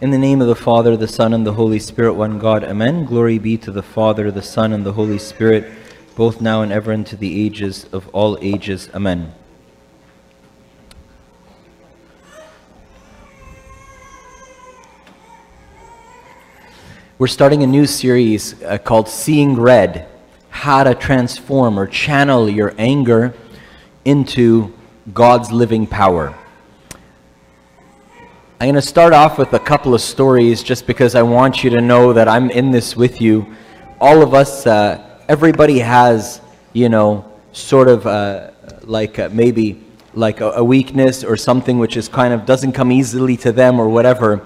In 0.00 0.12
the 0.12 0.18
name 0.18 0.40
of 0.40 0.46
the 0.46 0.54
Father, 0.54 0.96
the 0.96 1.08
Son, 1.08 1.34
and 1.34 1.44
the 1.44 1.54
Holy 1.54 1.80
Spirit, 1.80 2.12
one 2.12 2.38
God. 2.38 2.62
Amen. 2.62 3.04
Glory 3.04 3.36
be 3.36 3.56
to 3.56 3.72
the 3.72 3.82
Father, 3.82 4.30
the 4.30 4.42
Son, 4.42 4.72
and 4.72 4.86
the 4.86 4.92
Holy 4.92 5.18
Spirit, 5.18 5.72
both 6.14 6.40
now 6.40 6.62
and 6.62 6.70
ever, 6.70 6.92
into 6.92 7.16
the 7.16 7.44
ages 7.44 7.84
of 7.86 8.06
all 8.10 8.38
ages. 8.40 8.88
Amen. 8.94 9.34
We're 17.18 17.26
starting 17.26 17.64
a 17.64 17.66
new 17.66 17.84
series 17.84 18.62
uh, 18.62 18.78
called 18.78 19.08
Seeing 19.08 19.56
Red 19.56 20.06
How 20.50 20.84
to 20.84 20.94
Transform 20.94 21.76
or 21.76 21.88
Channel 21.88 22.48
Your 22.48 22.72
Anger 22.78 23.34
into 24.04 24.72
God's 25.12 25.50
Living 25.50 25.88
Power. 25.88 26.38
I'm 28.60 28.66
going 28.66 28.74
to 28.74 28.82
start 28.82 29.12
off 29.12 29.38
with 29.38 29.52
a 29.52 29.60
couple 29.60 29.94
of 29.94 30.00
stories 30.00 30.64
just 30.64 30.84
because 30.84 31.14
I 31.14 31.22
want 31.22 31.62
you 31.62 31.70
to 31.70 31.80
know 31.80 32.12
that 32.12 32.26
I'm 32.26 32.50
in 32.50 32.72
this 32.72 32.96
with 32.96 33.20
you. 33.20 33.54
All 34.00 34.20
of 34.20 34.34
us, 34.34 34.66
uh, 34.66 35.20
everybody 35.28 35.78
has, 35.78 36.40
you 36.72 36.88
know, 36.88 37.24
sort 37.52 37.86
of 37.86 38.04
uh, 38.04 38.50
like 38.82 39.20
uh, 39.20 39.28
maybe 39.30 39.80
like 40.12 40.40
a, 40.40 40.50
a 40.54 40.64
weakness 40.64 41.22
or 41.22 41.36
something 41.36 41.78
which 41.78 41.96
is 41.96 42.08
kind 42.08 42.34
of 42.34 42.46
doesn't 42.46 42.72
come 42.72 42.90
easily 42.90 43.36
to 43.36 43.52
them 43.52 43.78
or 43.78 43.88
whatever. 43.88 44.44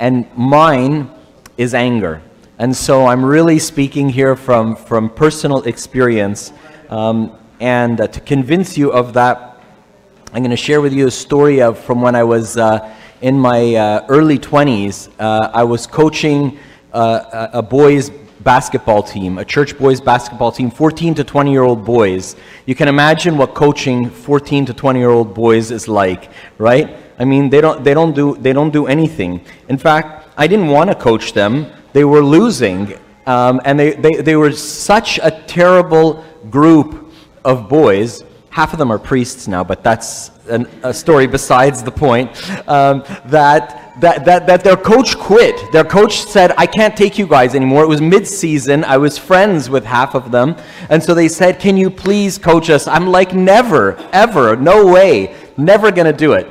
And 0.00 0.28
mine 0.36 1.10
is 1.56 1.72
anger. 1.72 2.20
And 2.58 2.76
so 2.76 3.06
I'm 3.06 3.24
really 3.24 3.58
speaking 3.58 4.10
here 4.10 4.36
from, 4.36 4.76
from 4.76 5.08
personal 5.08 5.62
experience. 5.62 6.52
Um, 6.90 7.34
and 7.58 8.02
uh, 8.02 8.08
to 8.08 8.20
convince 8.20 8.76
you 8.76 8.92
of 8.92 9.14
that, 9.14 9.62
I'm 10.34 10.42
going 10.42 10.50
to 10.50 10.58
share 10.58 10.82
with 10.82 10.92
you 10.92 11.06
a 11.06 11.10
story 11.10 11.62
of 11.62 11.78
from 11.82 12.02
when 12.02 12.14
I 12.14 12.22
was 12.22 12.58
uh, 12.58 12.94
in 13.20 13.38
my 13.38 13.74
uh, 13.74 14.06
early 14.08 14.38
20s, 14.38 15.10
uh, 15.18 15.50
I 15.52 15.64
was 15.64 15.86
coaching 15.86 16.58
uh, 16.92 17.48
a 17.52 17.62
boys' 17.62 18.10
basketball 18.40 19.02
team, 19.02 19.38
a 19.38 19.44
church 19.44 19.76
boys' 19.78 20.00
basketball 20.00 20.52
team, 20.52 20.70
14 20.70 21.14
to 21.14 21.24
20 21.24 21.50
year 21.50 21.62
old 21.62 21.84
boys. 21.84 22.36
You 22.66 22.74
can 22.74 22.88
imagine 22.88 23.36
what 23.36 23.54
coaching 23.54 24.10
14 24.10 24.66
to 24.66 24.74
20 24.74 24.98
year 24.98 25.10
old 25.10 25.34
boys 25.34 25.70
is 25.70 25.88
like, 25.88 26.30
right? 26.58 26.96
I 27.18 27.24
mean, 27.24 27.50
they 27.50 27.60
don't, 27.60 27.82
they, 27.82 27.94
don't 27.94 28.14
do, 28.14 28.36
they 28.36 28.52
don't 28.52 28.70
do 28.70 28.86
anything. 28.86 29.44
In 29.68 29.78
fact, 29.78 30.28
I 30.36 30.46
didn't 30.46 30.68
want 30.68 30.90
to 30.90 30.96
coach 30.96 31.32
them, 31.32 31.66
they 31.92 32.04
were 32.04 32.22
losing. 32.22 32.94
Um, 33.26 33.60
and 33.64 33.80
they, 33.80 33.92
they, 33.94 34.16
they 34.16 34.36
were 34.36 34.52
such 34.52 35.18
a 35.22 35.30
terrible 35.46 36.24
group 36.50 37.12
of 37.44 37.68
boys 37.68 38.22
half 38.56 38.72
of 38.72 38.78
them 38.78 38.90
are 38.90 38.98
priests 38.98 39.46
now, 39.46 39.62
but 39.62 39.82
that's 39.82 40.30
an, 40.48 40.66
a 40.82 40.94
story 40.94 41.26
besides 41.26 41.82
the 41.82 41.90
point, 41.90 42.30
um, 42.66 43.04
that, 43.26 43.92
that, 44.00 44.24
that, 44.24 44.46
that 44.46 44.64
their 44.64 44.78
coach 44.78 45.14
quit. 45.18 45.70
Their 45.72 45.84
coach 45.84 46.22
said, 46.22 46.54
I 46.56 46.66
can't 46.66 46.96
take 46.96 47.18
you 47.18 47.26
guys 47.26 47.54
anymore. 47.54 47.82
It 47.82 47.86
was 47.86 48.00
mid 48.00 48.26
season. 48.26 48.82
I 48.82 48.96
was 48.96 49.18
friends 49.18 49.68
with 49.68 49.84
half 49.84 50.14
of 50.14 50.30
them. 50.30 50.56
And 50.88 51.02
so 51.02 51.12
they 51.12 51.28
said, 51.28 51.60
Can 51.60 51.76
you 51.76 51.90
please 51.90 52.38
coach 52.38 52.70
us? 52.70 52.88
I'm 52.88 53.08
like, 53.08 53.34
Never, 53.34 53.94
ever, 54.10 54.56
no 54.56 54.86
way, 54.86 55.36
never 55.58 55.92
going 55.92 56.10
to 56.10 56.18
do 56.26 56.32
it. 56.32 56.46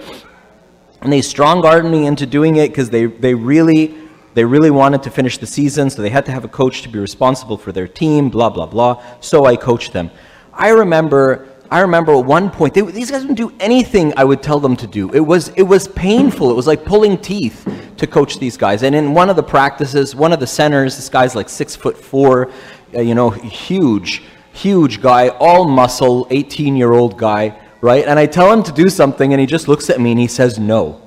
And 1.01 1.11
they 1.11 1.23
strong 1.23 1.65
armed 1.65 1.89
me 1.89 2.05
into 2.05 2.27
doing 2.27 2.57
it 2.57 2.67
because 2.67 2.91
they, 2.91 3.07
they 3.07 3.33
really 3.33 3.95
they 4.35 4.45
really 4.45 4.69
wanted 4.69 5.01
to 5.03 5.09
finish 5.09 5.39
the 5.39 5.47
season, 5.47 5.89
so 5.89 6.03
they 6.03 6.11
had 6.11 6.25
to 6.25 6.31
have 6.31 6.45
a 6.45 6.49
coach 6.49 6.83
to 6.83 6.89
be 6.89 6.99
responsible 6.99 7.57
for 7.57 7.71
their 7.71 7.87
team, 7.87 8.29
blah, 8.29 8.51
blah, 8.51 8.67
blah. 8.67 9.01
So 9.21 9.45
I 9.45 9.55
coached 9.55 9.91
them. 9.91 10.11
I 10.53 10.69
remember 10.69 11.47
I 11.71 11.81
remember 11.81 12.13
at 12.13 12.25
one 12.25 12.49
point, 12.49 12.73
they, 12.73 12.81
these 12.81 13.11
guys 13.11 13.21
wouldn't 13.21 13.37
do 13.37 13.53
anything 13.59 14.13
I 14.17 14.23
would 14.23 14.43
tell 14.43 14.59
them 14.59 14.75
to 14.77 14.87
do. 14.87 15.11
It 15.11 15.19
was, 15.19 15.49
it 15.49 15.63
was 15.63 15.87
painful. 15.87 16.51
It 16.51 16.55
was 16.55 16.67
like 16.67 16.85
pulling 16.85 17.17
teeth 17.17 17.67
to 17.97 18.07
coach 18.07 18.39
these 18.39 18.57
guys. 18.57 18.83
And 18.83 18.95
in 18.95 19.13
one 19.13 19.29
of 19.29 19.35
the 19.35 19.43
practices, 19.43 20.15
one 20.15 20.33
of 20.33 20.39
the 20.39 20.47
centers, 20.47 20.95
this 20.95 21.09
guy's 21.09 21.35
like 21.35 21.49
six 21.49 21.75
foot 21.75 21.97
four, 21.97 22.51
uh, 22.93 23.01
you 23.01 23.15
know, 23.15 23.29
huge, 23.29 24.23
huge 24.53 25.01
guy, 25.01 25.29
all 25.29 25.65
muscle, 25.65 26.27
18 26.29 26.75
year 26.75 26.93
old 26.93 27.17
guy, 27.17 27.59
right? 27.81 28.05
And 28.05 28.19
I 28.19 28.25
tell 28.25 28.51
him 28.51 28.63
to 28.63 28.71
do 28.71 28.89
something, 28.89 29.33
and 29.33 29.39
he 29.39 29.45
just 29.45 29.67
looks 29.67 29.89
at 29.89 29.99
me 29.99 30.11
and 30.11 30.19
he 30.19 30.27
says 30.27 30.59
no. 30.59 31.01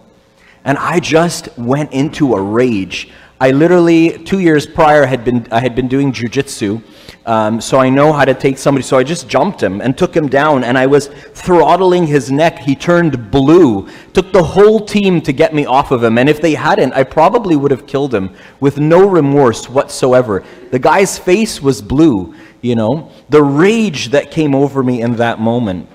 And 0.65 0.77
I 0.77 1.01
just 1.01 1.57
went 1.57 1.93
into 1.93 2.35
a 2.35 2.41
rage. 2.41 3.11
I 3.41 3.53
literally, 3.53 4.19
two 4.25 4.41
years 4.41 4.67
prior, 4.67 5.07
had 5.07 5.25
been, 5.25 5.47
I 5.53 5.61
had 5.61 5.77
been 5.77 5.87
doing 5.87 6.13
jujitsu. 6.13 6.83
Um, 7.25 7.61
so 7.61 7.79
I 7.79 7.91
know 7.91 8.13
how 8.13 8.25
to 8.25 8.35
take 8.35 8.59
somebody. 8.59 8.83
So 8.83 8.97
I 8.97 9.05
just 9.05 9.29
jumped 9.29 9.63
him 9.63 9.81
and 9.81 9.97
took 9.97 10.17
him 10.17 10.29
down, 10.29 10.65
and 10.65 10.79
I 10.79 10.87
was 10.87 11.09
throttling 11.35 12.07
his 12.07 12.33
neck. 12.33 12.59
He 12.59 12.75
turned 12.75 13.31
blue. 13.31 13.87
Took 14.15 14.33
the 14.33 14.43
whole 14.43 14.81
team 14.81 15.21
to 15.21 15.33
get 15.33 15.55
me 15.55 15.67
off 15.67 15.91
of 15.91 16.03
him. 16.03 16.19
And 16.19 16.29
if 16.29 16.41
they 16.41 16.55
hadn't, 16.55 16.95
I 16.95 17.05
probably 17.05 17.55
would 17.55 17.71
have 17.71 17.87
killed 17.87 18.15
him 18.15 18.35
with 18.61 18.79
no 18.79 19.07
remorse 19.09 19.69
whatsoever. 19.69 20.43
The 20.71 20.79
guy's 20.79 21.19
face 21.19 21.61
was 21.61 21.83
blue, 21.83 22.35
you 22.61 22.75
know. 22.75 23.11
The 23.29 23.43
rage 23.43 24.09
that 24.09 24.31
came 24.31 24.55
over 24.55 24.83
me 24.83 25.03
in 25.03 25.17
that 25.17 25.39
moment. 25.39 25.89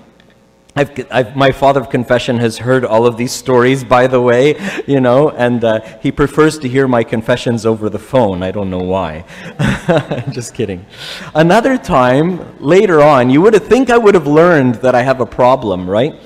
I've, 0.76 1.06
I've, 1.12 1.36
my 1.36 1.52
father 1.52 1.80
of 1.80 1.88
confession 1.88 2.38
has 2.38 2.58
heard 2.58 2.84
all 2.84 3.06
of 3.06 3.16
these 3.16 3.30
stories, 3.30 3.84
by 3.84 4.08
the 4.08 4.20
way, 4.20 4.56
you 4.88 4.98
know, 4.98 5.30
and 5.30 5.62
uh, 5.62 5.80
he 6.00 6.10
prefers 6.10 6.58
to 6.58 6.68
hear 6.68 6.88
my 6.88 7.04
confessions 7.04 7.64
over 7.64 7.88
the 7.88 7.98
phone. 8.00 8.42
I 8.42 8.50
don't 8.50 8.70
know 8.70 8.82
why. 8.82 9.24
Just 10.32 10.52
kidding. 10.52 10.84
Another 11.32 11.78
time, 11.78 12.58
later 12.58 13.00
on, 13.00 13.30
you 13.30 13.40
would 13.40 13.54
have 13.54 13.68
think 13.68 13.88
I 13.88 13.96
would 13.96 14.16
have 14.16 14.26
learned 14.26 14.76
that 14.76 14.96
I 14.96 15.02
have 15.02 15.20
a 15.20 15.26
problem, 15.26 15.88
right? 15.88 16.20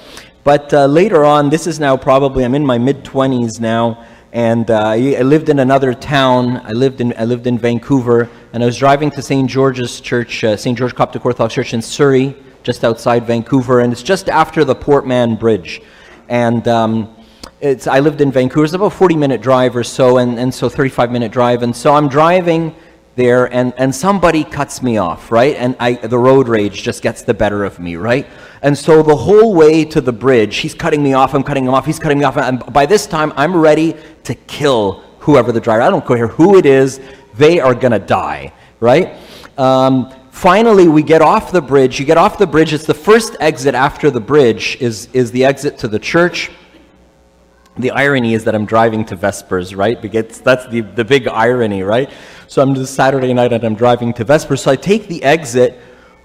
But 0.45 0.73
uh, 0.73 0.87
later 0.87 1.27
on, 1.27 1.51
this 1.51 1.67
is 1.67 1.79
now 1.79 1.99
probably, 1.99 2.43
I'm 2.43 2.55
in 2.55 2.65
my 2.65 2.79
mid 2.79 3.05
20s 3.05 3.61
now, 3.61 4.03
and 4.33 4.71
uh, 4.71 4.93
I 4.93 5.21
lived 5.21 5.51
in 5.51 5.59
another 5.59 5.93
town. 5.93 6.57
I 6.65 6.73
lived 6.73 7.03
in, 7.03 7.13
I 7.19 7.27
lived 7.27 7.47
in 7.47 7.59
Vancouver, 7.59 8.31
and 8.55 8.63
I 8.63 8.67
was 8.67 8.79
driving 8.79 9.11
to 9.11 9.21
St. 9.21 9.51
George's 9.51 10.01
Church, 10.01 10.43
uh, 10.43 10.57
St. 10.57 10.79
George 10.79 10.95
Coptic 10.95 11.27
Orthodox 11.27 11.53
Church 11.53 11.75
in 11.75 11.83
Surrey 11.83 12.35
just 12.63 12.85
outside 12.85 13.27
Vancouver, 13.27 13.81
and 13.81 13.93
it's 13.93 14.03
just 14.03 14.29
after 14.29 14.65
the 14.65 14.75
Port 14.75 15.07
Mann 15.07 15.37
Bridge. 15.37 15.81
And 16.29 16.67
um, 16.69 17.17
it's, 17.61 17.87
I 17.87 18.01
lived 18.01 18.21
in 18.21 18.31
Vancouver, 18.31 18.65
it's 18.65 18.75
about 18.75 18.87
a 18.87 18.91
40 18.91 19.17
minute 19.17 19.41
drive 19.41 19.75
or 19.77 19.85
so, 19.85 20.19
and, 20.19 20.39
and 20.39 20.55
so 20.55 20.69
35 20.69 21.11
minute 21.11 21.33
drive. 21.33 21.63
And 21.63 21.75
so 21.75 21.95
I'm 21.95 22.09
driving 22.09 22.75
there, 23.17 23.53
and, 23.53 23.75
and 23.77 23.93
somebody 23.93 24.45
cuts 24.45 24.81
me 24.81 24.97
off, 24.97 25.33
right? 25.33 25.57
And 25.57 25.75
I, 25.81 25.95
the 25.95 26.19
road 26.19 26.49
rage 26.49 26.83
just 26.83 27.03
gets 27.03 27.23
the 27.23 27.35
better 27.35 27.65
of 27.65 27.81
me, 27.81 27.97
right? 27.97 28.27
And 28.63 28.79
so 28.79 29.03
the 29.03 29.17
whole 29.17 29.55
way 29.55 29.85
to 29.87 30.01
the 30.01 30.13
bridge, 30.13 30.59
he's 30.59 30.75
cutting 30.75 31.03
me 31.03 31.15
off, 31.15 31.35
I'm 31.35 31.43
cutting 31.43 31.65
him 31.65 31.75
off, 31.75 31.85
he's 31.85 31.99
cutting 31.99 32.19
me 32.19 32.25
off. 32.25 32.37
And 32.37 32.65
by 32.73 32.87
this 32.87 33.07
time, 33.07 33.33
I'm 33.37 33.57
ready 33.57 33.97
to 34.25 34.35
kill 34.35 35.03
whoever 35.19 35.51
the 35.51 35.61
driver. 35.61 35.83
I 35.83 35.91
don't 35.91 36.07
care 36.07 36.29
who 36.29 36.57
it 36.57 36.65
is, 36.65 37.01
they 37.35 37.59
are 37.61 37.75
going 37.75 37.93
to 37.93 37.99
die, 37.99 38.53
right? 38.81 39.17
Um, 39.59 40.15
Finally, 40.39 40.87
we 40.87 41.03
get 41.03 41.21
off 41.21 41.51
the 41.51 41.61
bridge. 41.61 41.99
You 41.99 42.07
get 42.07 42.17
off 42.17 42.39
the 42.39 42.47
bridge. 42.47 42.73
It's 42.73 42.87
the 42.87 42.95
first 42.95 43.35
exit 43.41 43.75
after 43.75 44.09
the 44.09 44.21
bridge 44.21 44.77
is, 44.81 45.09
is 45.13 45.33
the 45.33 45.45
exit 45.45 45.79
to 45.79 45.89
the 45.89 45.99
church. 45.99 46.53
The 47.77 47.91
irony 47.91 48.35
is 48.35 48.45
that 48.45 48.55
I'm 48.55 48.65
driving 48.65 49.05
to 49.07 49.17
Vespers, 49.17 49.75
right? 49.75 50.01
Because 50.01 50.41
that's 50.41 50.65
the, 50.69 50.83
the 50.83 51.05
big 51.05 51.27
irony, 51.27 51.83
right? 51.83 52.09
So 52.47 52.63
I'm 52.63 52.77
just 52.77 52.95
Saturday 52.95 53.35
night 53.35 53.53
and 53.53 53.65
I'm 53.65 53.75
driving 53.75 54.13
to 54.13 54.25
Vespers. 54.25 54.61
So 54.61 54.71
I 54.71 54.77
take 54.77 55.09
the 55.09 55.25
exit. 55.25 55.81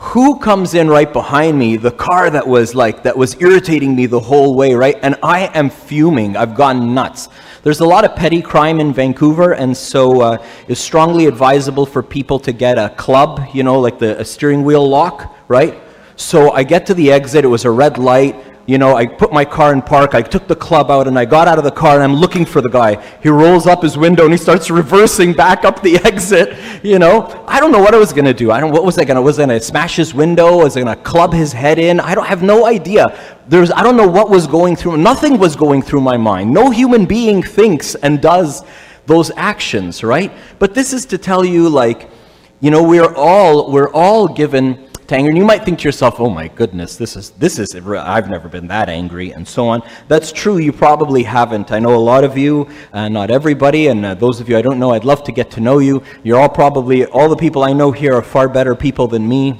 Who 0.07 0.37
comes 0.37 0.73
in 0.73 0.89
right 0.89 1.11
behind 1.11 1.57
me? 1.57 1.77
The 1.77 1.89
car 1.89 2.29
that 2.29 2.45
was 2.45 2.75
like, 2.75 3.03
that 3.03 3.17
was 3.17 3.41
irritating 3.41 3.95
me 3.95 4.05
the 4.05 4.19
whole 4.19 4.53
way, 4.53 4.73
right? 4.73 4.97
And 5.01 5.15
I 5.23 5.47
am 5.57 5.69
fuming. 5.69 6.35
I've 6.35 6.55
gone 6.55 6.93
nuts. 6.93 7.29
There's 7.63 7.79
a 7.79 7.85
lot 7.85 8.03
of 8.03 8.13
petty 8.13 8.41
crime 8.41 8.81
in 8.81 8.93
Vancouver, 8.93 9.53
and 9.53 9.75
so 9.75 10.21
uh, 10.21 10.45
it's 10.67 10.81
strongly 10.81 11.25
advisable 11.25 11.85
for 11.85 12.03
people 12.03 12.37
to 12.39 12.51
get 12.51 12.77
a 12.77 12.89
club, 12.89 13.47
you 13.53 13.63
know, 13.63 13.79
like 13.79 13.97
the 13.97 14.23
steering 14.25 14.65
wheel 14.65 14.87
lock, 14.87 15.33
right? 15.47 15.81
So 16.17 16.51
I 16.51 16.63
get 16.63 16.85
to 16.87 16.93
the 16.93 17.09
exit, 17.11 17.45
it 17.45 17.47
was 17.47 17.63
a 17.63 17.71
red 17.71 17.97
light 17.97 18.35
you 18.65 18.77
know, 18.77 18.95
I 18.95 19.05
put 19.05 19.33
my 19.33 19.43
car 19.43 19.73
in 19.73 19.81
park, 19.81 20.15
I 20.15 20.21
took 20.21 20.47
the 20.47 20.55
club 20.55 20.89
out, 20.89 21.07
and 21.07 21.19
I 21.19 21.25
got 21.25 21.47
out 21.47 21.57
of 21.57 21.63
the 21.65 21.71
car, 21.71 21.95
and 21.95 22.03
I'm 22.03 22.15
looking 22.15 22.45
for 22.45 22.61
the 22.61 22.69
guy. 22.69 23.03
He 23.21 23.29
rolls 23.29 23.67
up 23.67 23.83
his 23.83 23.97
window, 23.97 24.23
and 24.23 24.33
he 24.33 24.37
starts 24.37 24.69
reversing 24.69 25.33
back 25.33 25.65
up 25.65 25.81
the 25.81 25.97
exit, 26.05 26.57
you 26.83 26.97
know. 26.97 27.43
I 27.47 27.59
don't 27.59 27.71
know 27.71 27.79
what 27.79 27.93
I 27.93 27.97
was 27.97 28.13
going 28.13 28.25
to 28.25 28.33
do. 28.33 28.51
I 28.51 28.59
don't, 28.59 28.71
what 28.71 28.85
was 28.85 28.97
I 28.97 29.03
going 29.03 29.17
to, 29.17 29.21
was 29.21 29.37
I 29.37 29.45
going 29.45 29.59
to 29.59 29.63
smash 29.63 29.97
his 29.97 30.13
window? 30.13 30.57
Was 30.57 30.77
I 30.77 30.81
going 30.81 30.95
to 30.95 31.03
club 31.03 31.33
his 31.33 31.51
head 31.51 31.77
in? 31.77 31.99
I 31.99 32.15
don't 32.15 32.23
I 32.23 32.27
have 32.27 32.41
no 32.41 32.65
idea. 32.65 33.19
There's, 33.49 33.69
I 33.69 33.83
don't 33.83 33.97
know 33.97 34.07
what 34.07 34.29
was 34.29 34.47
going 34.47 34.77
through, 34.77 34.95
nothing 34.97 35.37
was 35.37 35.57
going 35.57 35.81
through 35.81 36.01
my 36.01 36.15
mind. 36.15 36.53
No 36.53 36.69
human 36.69 37.05
being 37.05 37.43
thinks 37.43 37.95
and 37.95 38.21
does 38.21 38.63
those 39.05 39.29
actions, 39.35 40.05
right? 40.05 40.31
But 40.57 40.73
this 40.73 40.93
is 40.93 41.05
to 41.07 41.17
tell 41.17 41.43
you, 41.43 41.67
like, 41.67 42.09
you 42.61 42.71
know, 42.71 42.81
we're 42.81 43.13
all, 43.13 43.69
we're 43.73 43.91
all 43.91 44.29
given 44.29 44.82
anger. 45.11 45.29
And 45.29 45.37
you 45.37 45.45
might 45.45 45.65
think 45.65 45.79
to 45.79 45.85
yourself, 45.85 46.19
oh 46.19 46.29
my 46.29 46.47
goodness, 46.47 46.95
this 46.95 47.15
is, 47.15 47.31
this 47.31 47.59
is, 47.59 47.75
I've 47.75 48.29
never 48.29 48.47
been 48.47 48.67
that 48.67 48.89
angry, 48.89 49.31
and 49.31 49.47
so 49.47 49.67
on. 49.67 49.81
That's 50.07 50.31
true, 50.31 50.57
you 50.57 50.71
probably 50.71 51.23
haven't. 51.23 51.71
I 51.71 51.79
know 51.79 51.95
a 51.95 51.97
lot 51.97 52.23
of 52.23 52.37
you, 52.37 52.69
uh, 52.93 53.09
not 53.09 53.31
everybody, 53.31 53.87
and 53.87 54.05
uh, 54.05 54.13
those 54.15 54.39
of 54.39 54.47
you 54.49 54.57
I 54.57 54.61
don't 54.61 54.79
know, 54.79 54.91
I'd 54.91 55.05
love 55.05 55.23
to 55.25 55.31
get 55.31 55.51
to 55.51 55.61
know 55.61 55.79
you. 55.79 56.03
You're 56.23 56.39
all 56.39 56.49
probably, 56.49 57.05
all 57.05 57.29
the 57.29 57.35
people 57.35 57.63
I 57.63 57.73
know 57.73 57.91
here 57.91 58.13
are 58.13 58.21
far 58.21 58.47
better 58.47 58.75
people 58.75 59.07
than 59.07 59.27
me. 59.27 59.59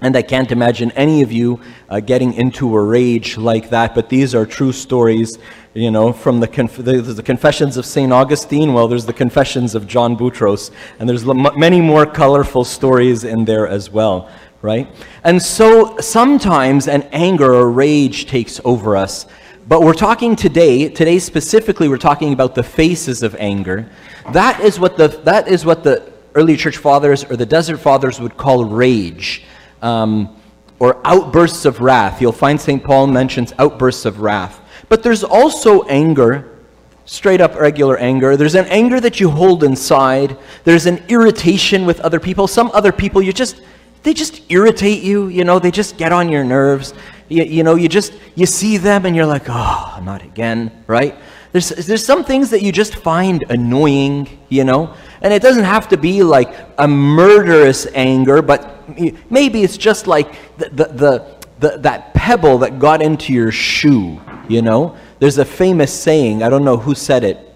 And 0.00 0.16
I 0.16 0.22
can't 0.22 0.52
imagine 0.52 0.92
any 0.92 1.22
of 1.22 1.32
you 1.32 1.60
uh, 1.88 1.98
getting 1.98 2.32
into 2.34 2.76
a 2.76 2.80
rage 2.80 3.36
like 3.36 3.70
that, 3.70 3.96
but 3.96 4.08
these 4.08 4.32
are 4.32 4.46
true 4.46 4.70
stories, 4.70 5.38
you 5.74 5.90
know, 5.90 6.12
from 6.12 6.38
the, 6.38 6.46
conf- 6.46 6.76
the, 6.76 7.02
the 7.02 7.22
Confessions 7.22 7.76
of 7.76 7.84
St. 7.84 8.12
Augustine. 8.12 8.74
Well, 8.74 8.86
there's 8.86 9.06
the 9.06 9.12
Confessions 9.12 9.74
of 9.74 9.88
John 9.88 10.16
Boutros, 10.16 10.70
and 11.00 11.08
there's 11.08 11.24
many 11.24 11.80
more 11.80 12.06
colorful 12.06 12.62
stories 12.62 13.24
in 13.24 13.44
there 13.44 13.66
as 13.66 13.90
well, 13.90 14.30
right? 14.62 14.88
And 15.24 15.40
so 15.40 15.98
sometimes 15.98 16.88
an 16.88 17.02
anger 17.12 17.54
or 17.54 17.70
rage 17.70 18.26
takes 18.26 18.60
over 18.64 18.96
us. 18.96 19.26
But 19.68 19.82
we're 19.82 19.92
talking 19.92 20.34
today, 20.34 20.88
today 20.88 21.18
specifically, 21.18 21.88
we're 21.88 21.98
talking 21.98 22.32
about 22.32 22.54
the 22.54 22.62
faces 22.62 23.22
of 23.22 23.34
anger. 23.36 23.90
That 24.32 24.60
is 24.60 24.80
what 24.80 24.96
the, 24.96 25.08
that 25.24 25.48
is 25.48 25.64
what 25.64 25.84
the 25.84 26.10
early 26.34 26.56
church 26.56 26.78
fathers 26.78 27.24
or 27.24 27.36
the 27.36 27.46
desert 27.46 27.78
fathers 27.78 28.20
would 28.20 28.36
call 28.36 28.64
rage 28.64 29.44
um, 29.82 30.36
or 30.78 31.00
outbursts 31.04 31.64
of 31.64 31.80
wrath. 31.80 32.20
You'll 32.20 32.32
find 32.32 32.60
St. 32.60 32.82
Paul 32.82 33.08
mentions 33.08 33.52
outbursts 33.58 34.04
of 34.04 34.20
wrath. 34.20 34.60
But 34.88 35.02
there's 35.02 35.22
also 35.22 35.82
anger, 35.82 36.58
straight 37.04 37.40
up 37.40 37.54
regular 37.54 37.98
anger. 37.98 38.36
There's 38.36 38.54
an 38.54 38.66
anger 38.66 39.00
that 39.00 39.20
you 39.20 39.30
hold 39.30 39.64
inside. 39.64 40.36
There's 40.64 40.86
an 40.86 41.02
irritation 41.08 41.84
with 41.84 42.00
other 42.00 42.20
people. 42.20 42.46
Some 42.46 42.70
other 42.72 42.92
people, 42.92 43.20
you 43.20 43.32
just, 43.32 43.60
they 44.02 44.14
just 44.14 44.42
irritate 44.50 45.02
you, 45.02 45.28
you 45.28 45.44
know, 45.44 45.58
they 45.58 45.70
just 45.70 45.96
get 45.96 46.12
on 46.12 46.28
your 46.28 46.44
nerves. 46.44 46.94
You, 47.28 47.44
you 47.44 47.62
know, 47.62 47.74
you 47.74 47.88
just, 47.88 48.12
you 48.34 48.46
see 48.46 48.76
them 48.78 49.04
and 49.04 49.14
you're 49.14 49.26
like, 49.26 49.44
oh, 49.48 50.00
not 50.02 50.22
again, 50.22 50.84
right? 50.86 51.14
There's, 51.52 51.68
there's 51.68 52.04
some 52.04 52.24
things 52.24 52.50
that 52.50 52.62
you 52.62 52.72
just 52.72 52.96
find 52.96 53.44
annoying, 53.48 54.38
you 54.48 54.64
know? 54.64 54.94
And 55.22 55.32
it 55.32 55.42
doesn't 55.42 55.64
have 55.64 55.88
to 55.88 55.96
be 55.96 56.22
like 56.22 56.54
a 56.78 56.86
murderous 56.86 57.86
anger, 57.94 58.42
but 58.42 58.88
maybe 59.30 59.62
it's 59.62 59.76
just 59.76 60.06
like 60.06 60.32
the, 60.58 60.68
the, 60.68 60.84
the, 60.84 61.36
the, 61.58 61.78
that 61.78 62.14
pebble 62.14 62.58
that 62.58 62.78
got 62.78 63.02
into 63.02 63.32
your 63.32 63.50
shoe, 63.50 64.20
you 64.48 64.62
know? 64.62 64.96
There's 65.18 65.38
a 65.38 65.44
famous 65.44 65.92
saying, 65.92 66.42
I 66.42 66.48
don't 66.48 66.64
know 66.64 66.76
who 66.76 66.94
said 66.94 67.24
it. 67.24 67.47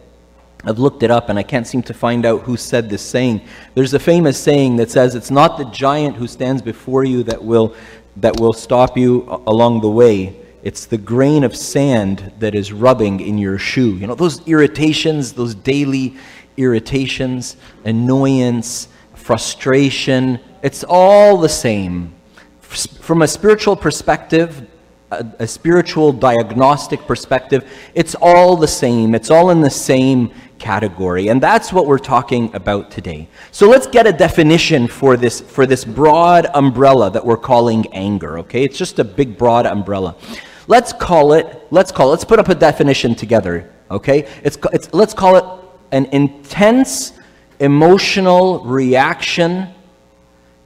I've 0.65 0.79
looked 0.79 1.03
it 1.03 1.11
up 1.11 1.29
and 1.29 1.39
I 1.39 1.43
can't 1.43 1.67
seem 1.67 1.83
to 1.85 1.95
find 1.95 2.25
out 2.25 2.43
who 2.43 2.57
said 2.57 2.89
this 2.89 3.03
saying. 3.03 3.43
There's 3.75 3.95
a 3.95 3.99
famous 3.99 4.39
saying 4.39 4.77
that 4.77 4.91
says, 4.91 5.15
It's 5.15 5.31
not 5.31 5.59
the 5.59 5.65
giant 5.67 6.17
who 6.17 6.29
stands 6.29 6.63
before 6.63 7.05
you 7.05 7.23
that 7.25 7.43
will, 7.43 7.75
that 8.17 8.39
will 8.39 8.53
stop 8.53 8.97
you 8.97 9.43
along 9.47 9.81
the 9.81 9.91
way. 9.91 10.37
It's 10.63 10.87
the 10.87 10.99
grain 10.99 11.43
of 11.43 11.57
sand 11.57 12.33
that 12.39 12.55
is 12.55 12.73
rubbing 12.73 13.19
in 13.21 13.39
your 13.39 13.59
shoe. 13.59 13.97
You 13.97 14.07
know, 14.07 14.15
those 14.15 14.47
irritations, 14.47 15.33
those 15.33 15.57
daily 15.57 16.15
irritations, 16.57 17.57
annoyance, 17.85 18.87
frustration, 19.15 20.39
it's 20.63 20.85
all 20.89 21.39
the 21.39 21.49
same. 21.49 22.15
From 22.61 23.23
a 23.23 23.29
spiritual 23.29 23.75
perspective, 23.75 24.69
a, 25.13 25.27
a, 25.41 25.47
spiritual 25.47 26.13
diagnostic 26.13 27.07
perspective, 27.07 27.71
it's 27.95 28.15
all 28.21 28.57
the 28.57 28.69
same. 28.69 29.15
It's 29.15 29.31
all 29.31 29.51
in 29.51 29.61
the 29.61 29.71
same 29.71 30.33
category. 30.59 31.29
And 31.29 31.43
that's 31.43 31.73
what 31.73 31.87
we're 31.87 31.99
talking 31.99 32.55
about 32.55 32.91
today. 32.91 33.29
So 33.51 33.69
let's 33.69 33.87
get 33.87 34.07
a 34.07 34.13
definition 34.13 34.87
for 34.89 35.17
this, 35.17 35.41
for 35.41 35.67
this 35.67 35.85
broad 35.85 36.47
umbrella 36.55 37.11
that 37.11 37.25
we're 37.25 37.37
calling 37.37 37.87
anger, 37.93 38.39
okay? 38.39 38.65
It's 38.65 38.79
just 38.79 38.99
a 38.99 39.05
big, 39.05 39.37
broad 39.37 39.67
umbrella. 39.67 40.17
Let's 40.69 40.93
call 40.93 41.35
it, 41.35 41.67
let's 41.71 41.93
call 41.93 42.09
it, 42.09 42.11
let's 42.13 42.25
put 42.25 42.39
up 42.39 42.49
a 42.49 42.55
definition 42.55 43.15
together, 43.15 43.71
okay? 43.91 44.29
It's, 44.43 44.57
it's, 44.73 44.95
let's 44.95 45.13
call 45.13 45.37
it 45.37 45.45
an 45.91 46.07
intense 46.07 47.13
emotional 47.59 48.65
reaction 48.65 49.69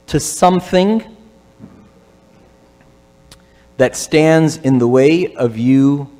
to 0.06 0.20
something 0.20 1.15
that 3.76 3.96
stands 3.96 4.56
in 4.58 4.78
the 4.78 4.88
way 4.88 5.34
of 5.34 5.58
you 5.58 6.10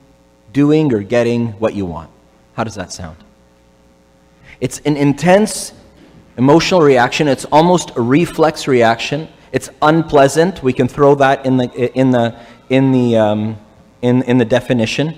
doing 0.53 0.93
or 0.93 1.03
getting 1.03 1.49
what 1.53 1.75
you 1.75 1.87
want. 1.87 2.11
How 2.55 2.65
does 2.65 2.75
that 2.75 2.93
sound? 2.93 3.17
It's 4.61 4.79
an 4.81 4.97
intense 4.97 5.73
emotional 6.39 6.81
reaction. 6.81 7.29
It's 7.29 7.45
almost 7.47 7.97
a 7.97 8.01
reflex 8.01 8.67
reaction. 8.67 9.29
It's 9.53 9.71
unpleasant. 9.83 10.63
We 10.63 10.73
can 10.73 10.89
throw 10.89 11.15
that 11.17 11.47
in 11.47 11.57
the, 11.57 11.99
in 11.99 12.11
the, 12.11 12.39
in 12.69 12.93
the, 12.93 13.17
um, 13.17 13.59
in, 14.03 14.23
in 14.23 14.39
the 14.39 14.45
definition, 14.45 15.15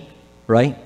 right? 0.46 0.76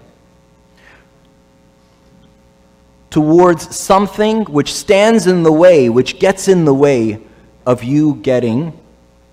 Towards 3.11 3.77
something 3.77 4.45
which 4.45 4.73
stands 4.73 5.27
in 5.27 5.43
the 5.43 5.53
way, 5.53 5.89
which 5.89 6.19
gets 6.19 6.49
in 6.49 6.65
the 6.65 6.75
way 6.75 7.21
of 7.67 7.85
you 7.85 8.17
getting 8.17 8.79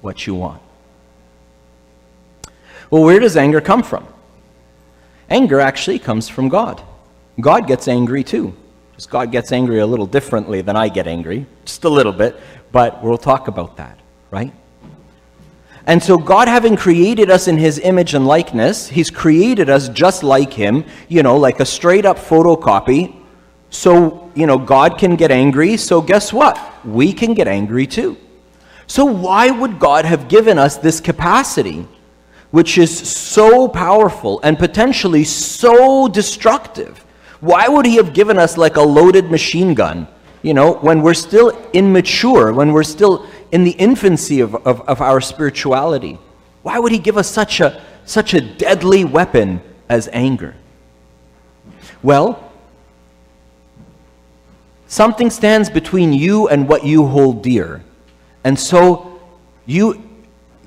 what 0.01 0.27
you 0.27 0.35
want. 0.35 0.61
Well, 2.89 3.03
where 3.03 3.19
does 3.19 3.37
anger 3.37 3.61
come 3.61 3.83
from? 3.83 4.07
Anger 5.29 5.59
actually 5.59 5.99
comes 5.99 6.27
from 6.27 6.49
God. 6.49 6.81
God 7.39 7.67
gets 7.67 7.87
angry 7.87 8.23
too. 8.23 8.55
Just 8.95 9.09
God 9.09 9.31
gets 9.31 9.51
angry 9.51 9.79
a 9.79 9.85
little 9.85 10.07
differently 10.07 10.61
than 10.61 10.75
I 10.75 10.89
get 10.89 11.07
angry, 11.07 11.45
just 11.63 11.83
a 11.85 11.89
little 11.89 12.11
bit, 12.11 12.39
but 12.71 13.01
we'll 13.03 13.17
talk 13.17 13.47
about 13.47 13.77
that, 13.77 13.97
right? 14.31 14.53
And 15.85 16.03
so, 16.03 16.17
God, 16.17 16.47
having 16.47 16.75
created 16.75 17.31
us 17.31 17.47
in 17.47 17.57
His 17.57 17.79
image 17.79 18.13
and 18.13 18.27
likeness, 18.27 18.89
He's 18.89 19.09
created 19.09 19.69
us 19.69 19.89
just 19.89 20.21
like 20.21 20.51
Him, 20.51 20.83
you 21.07 21.23
know, 21.23 21.37
like 21.37 21.59
a 21.59 21.65
straight 21.65 22.05
up 22.05 22.17
photocopy. 22.17 23.15
So, 23.69 24.29
you 24.35 24.45
know, 24.45 24.57
God 24.57 24.97
can 24.97 25.15
get 25.15 25.31
angry, 25.31 25.77
so 25.77 26.01
guess 26.01 26.33
what? 26.33 26.59
We 26.85 27.13
can 27.13 27.33
get 27.33 27.47
angry 27.47 27.87
too. 27.87 28.17
So, 28.85 29.05
why 29.05 29.49
would 29.49 29.79
God 29.79 30.05
have 30.05 30.27
given 30.27 30.59
us 30.59 30.77
this 30.77 30.99
capacity, 30.99 31.87
which 32.51 32.77
is 32.77 32.97
so 32.97 33.67
powerful 33.67 34.39
and 34.43 34.57
potentially 34.57 35.23
so 35.23 36.07
destructive? 36.07 36.99
Why 37.39 37.67
would 37.67 37.85
He 37.85 37.95
have 37.95 38.13
given 38.13 38.37
us 38.37 38.57
like 38.57 38.75
a 38.75 38.81
loaded 38.81 39.31
machine 39.31 39.73
gun? 39.73 40.07
You 40.41 40.53
know, 40.53 40.73
when 40.73 41.01
we're 41.01 41.13
still 41.13 41.49
immature, 41.73 42.53
when 42.53 42.71
we're 42.71 42.83
still 42.83 43.27
in 43.51 43.63
the 43.63 43.71
infancy 43.71 44.39
of, 44.41 44.55
of, 44.55 44.81
of 44.81 45.01
our 45.01 45.21
spirituality. 45.21 46.17
Why 46.61 46.79
would 46.79 46.91
He 46.91 46.99
give 46.99 47.17
us 47.17 47.27
such 47.27 47.59
a, 47.59 47.81
such 48.05 48.33
a 48.33 48.41
deadly 48.41 49.05
weapon 49.05 49.61
as 49.87 50.09
anger? 50.13 50.55
Well, 52.01 52.51
something 54.87 55.29
stands 55.29 55.69
between 55.69 56.13
you 56.13 56.47
and 56.47 56.67
what 56.67 56.85
you 56.85 57.05
hold 57.07 57.43
dear. 57.43 57.83
And 58.43 58.57
so 58.57 59.19
you 59.65 60.08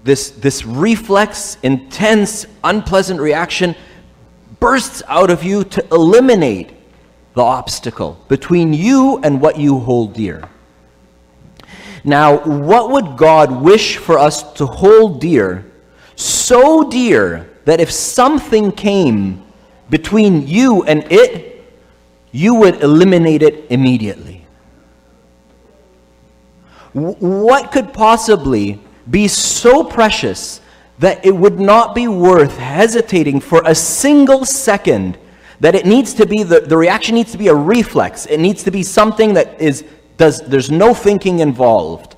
this 0.04 0.30
this 0.30 0.64
reflex, 0.64 1.58
intense, 1.62 2.46
unpleasant 2.64 3.20
reaction 3.20 3.74
bursts 4.58 5.02
out 5.08 5.30
of 5.30 5.42
you 5.42 5.64
to 5.64 5.86
eliminate 5.92 6.70
the 7.34 7.42
obstacle 7.42 8.24
between 8.28 8.72
you 8.72 9.18
and 9.22 9.40
what 9.40 9.58
you 9.58 9.78
hold 9.78 10.14
dear. 10.14 10.48
Now, 12.04 12.38
what 12.44 12.90
would 12.90 13.16
God 13.16 13.62
wish 13.62 13.96
for 13.96 14.18
us 14.18 14.52
to 14.54 14.66
hold 14.66 15.20
dear, 15.20 15.64
so 16.16 16.88
dear 16.88 17.48
that 17.64 17.80
if 17.80 17.90
something 17.90 18.72
came 18.72 19.44
between 19.88 20.46
you 20.46 20.82
and 20.84 21.10
it, 21.12 21.64
you 22.32 22.54
would 22.54 22.82
eliminate 22.82 23.42
it 23.42 23.66
immediately? 23.70 24.44
What 26.92 27.72
could 27.72 27.92
possibly 27.92 28.80
be 29.10 29.28
so 29.28 29.84
precious 29.84 30.60
that 30.98 31.24
it 31.24 31.34
would 31.34 31.58
not 31.58 31.94
be 31.94 32.06
worth 32.06 32.56
hesitating 32.56 33.40
for 33.40 33.62
a 33.64 33.74
single 33.74 34.44
second 34.44 35.18
that 35.60 35.74
it 35.74 35.86
needs 35.86 36.14
to 36.14 36.26
be 36.26 36.42
the, 36.42 36.60
the 36.60 36.76
reaction 36.76 37.14
needs 37.14 37.32
to 37.32 37.38
be 37.38 37.48
a 37.48 37.54
reflex. 37.54 38.26
It 38.26 38.38
needs 38.38 38.64
to 38.64 38.70
be 38.70 38.82
something 38.82 39.34
that 39.34 39.60
is 39.60 39.84
does 40.16 40.40
there's 40.42 40.70
no 40.70 40.94
thinking 40.94 41.38
involved. 41.38 42.16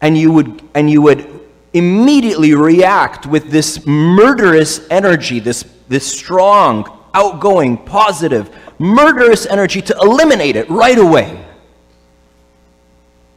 And 0.00 0.16
you 0.16 0.32
would 0.32 0.62
and 0.74 0.90
you 0.90 1.02
would 1.02 1.40
immediately 1.72 2.54
react 2.54 3.26
with 3.26 3.50
this 3.50 3.84
murderous 3.86 4.86
energy 4.90 5.40
this 5.40 5.64
this 5.88 6.10
strong 6.10 7.00
outgoing 7.14 7.76
positive 7.76 8.54
murderous 8.78 9.46
energy 9.46 9.82
to 9.82 9.96
eliminate 10.00 10.56
it 10.56 10.68
right 10.70 10.98
away 10.98 11.45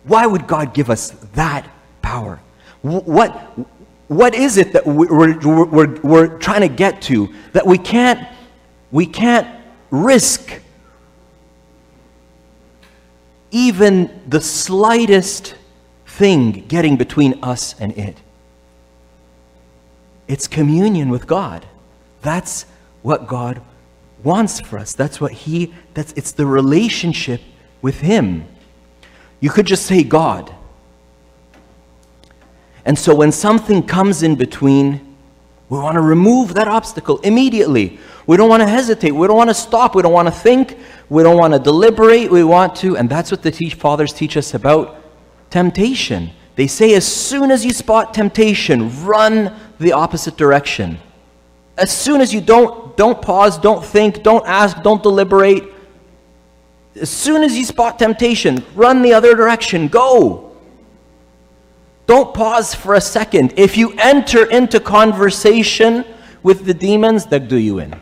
why 0.04 0.26
would 0.26 0.48
god 0.48 0.74
give 0.74 0.90
us 0.90 1.12
that 1.34 1.68
power 2.02 2.40
what 2.82 3.58
what 4.10 4.34
is 4.34 4.58
it 4.58 4.74
that 4.74 4.88
we're, 4.88 5.38
we're, 5.66 6.02
we're, 6.02 6.40
trying 6.40 6.62
to 6.62 6.68
get 6.68 7.04
to 7.04 7.32
that 7.54 7.66
we 7.66 7.78
can't, 7.78 8.28
we 8.92 9.06
can't 9.06 9.48
risk 9.92 10.62
even 13.52 14.22
the 14.28 14.42
slightest 14.42 15.56
thing 16.08 16.66
getting 16.68 16.98
between 16.98 17.38
us 17.44 17.80
and 17.80 17.96
it? 17.96 18.18
It's 20.28 20.48
communion 20.48 21.10
with 21.10 21.28
God. 21.28 21.68
That's 22.24 22.66
what 23.04 23.28
God 23.28 23.62
wants 24.24 24.60
for 24.60 24.80
us. 24.80 24.94
That's 24.94 25.22
what 25.22 25.34
He, 25.34 25.72
that's, 25.94 26.14
it's 26.14 26.32
the 26.32 26.48
relationship 26.48 27.42
with 27.84 28.00
Him. 28.00 28.48
You 29.40 29.50
could 29.50 29.66
just 29.66 29.86
say 29.86 30.04
God. 30.04 30.54
And 32.86 32.98
so 32.98 33.14
when 33.14 33.32
something 33.32 33.84
comes 33.84 34.24
in 34.24 34.36
between, 34.36 35.16
we 35.70 35.78
want 35.78 35.96
to 35.96 36.02
remove 36.02 36.56
that 36.56 36.68
obstacle 36.68 37.20
immediately. 37.20 38.00
We 38.26 38.38
don't 38.38 38.50
want 38.50 38.62
to 38.62 38.68
hesitate. 38.68 39.12
We 39.12 39.28
don't 39.28 39.38
want 39.38 39.50
to 39.50 39.54
stop. 39.54 39.96
We 39.96 40.02
don't 40.02 40.14
want 40.14 40.28
to 40.28 40.32
think. 40.32 40.78
We 41.10 41.24
don't 41.24 41.38
want 41.38 41.54
to 41.54 41.60
deliberate. 41.60 42.32
We 42.32 42.44
want 42.44 42.76
to, 42.78 42.98
and 42.98 43.10
that's 43.10 43.32
what 43.32 43.44
the 43.44 43.52
teach, 43.52 43.76
fathers 43.76 44.12
teach 44.12 44.36
us 44.38 44.54
about 44.54 45.02
temptation. 45.52 46.32
They 46.56 46.68
say 46.68 46.96
as 46.96 47.08
soon 47.08 47.52
as 47.52 47.64
you 47.64 47.72
spot 47.72 48.14
temptation, 48.14 49.06
run 49.06 49.56
the 49.80 49.94
opposite 49.94 50.36
direction. 50.38 51.00
As 51.78 51.92
soon 51.92 52.20
as 52.20 52.34
you 52.34 52.42
don't, 52.42 52.98
don't 52.98 53.22
pause, 53.22 53.58
don't 53.58 53.86
think, 53.86 54.24
don't 54.24 54.46
ask, 54.46 54.82
don't 54.82 55.02
deliberate. 55.02 55.64
As 56.96 57.10
soon 57.10 57.44
as 57.44 57.58
you 57.58 57.66
spot 57.66 58.00
temptation, 58.00 58.64
run 58.76 59.02
the 59.02 59.14
other 59.14 59.36
direction. 59.36 59.88
Go. 59.88 60.58
Don't 62.08 62.34
pause 62.34 62.74
for 62.74 62.96
a 62.96 63.02
second. 63.02 63.54
If 63.56 63.78
you 63.78 63.94
enter 64.00 64.50
into 64.50 64.80
conversation 64.80 66.04
with 66.42 66.66
the 66.66 66.74
demons, 66.74 67.28
they'll 67.28 67.46
do 67.46 67.58
you 67.58 67.80
in. 67.80 67.96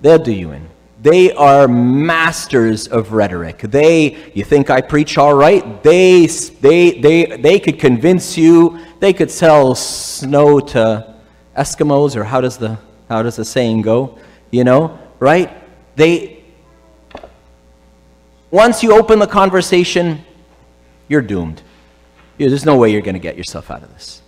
They'll 0.00 0.18
do 0.18 0.32
you 0.32 0.52
in. 0.52 0.68
They 1.00 1.32
are 1.32 1.66
masters 1.66 2.86
of 2.86 3.12
rhetoric. 3.12 3.58
They, 3.58 4.30
you 4.34 4.44
think 4.44 4.70
I 4.70 4.80
preach 4.80 5.18
all 5.18 5.34
right? 5.34 5.82
They, 5.82 6.26
they, 6.26 7.00
they, 7.00 7.36
they 7.38 7.58
could 7.58 7.80
convince 7.80 8.38
you. 8.38 8.78
They 9.00 9.12
could 9.12 9.32
sell 9.32 9.74
snow 9.74 10.60
to 10.60 11.16
Eskimos, 11.56 12.14
or 12.14 12.22
how 12.22 12.40
does 12.40 12.56
the, 12.56 12.78
how 13.08 13.24
does 13.24 13.34
the 13.34 13.44
saying 13.44 13.82
go? 13.82 14.16
You 14.52 14.62
know, 14.62 14.96
right? 15.18 15.50
They, 15.96 16.41
once 18.52 18.82
you 18.82 18.92
open 18.96 19.18
the 19.18 19.26
conversation, 19.26 20.24
you're 21.08 21.22
doomed. 21.22 21.62
There's 22.38 22.64
no 22.64 22.76
way 22.76 22.92
you're 22.92 23.00
going 23.00 23.14
to 23.14 23.20
get 23.20 23.36
yourself 23.36 23.70
out 23.70 23.82
of 23.82 23.92
this. 23.92 24.22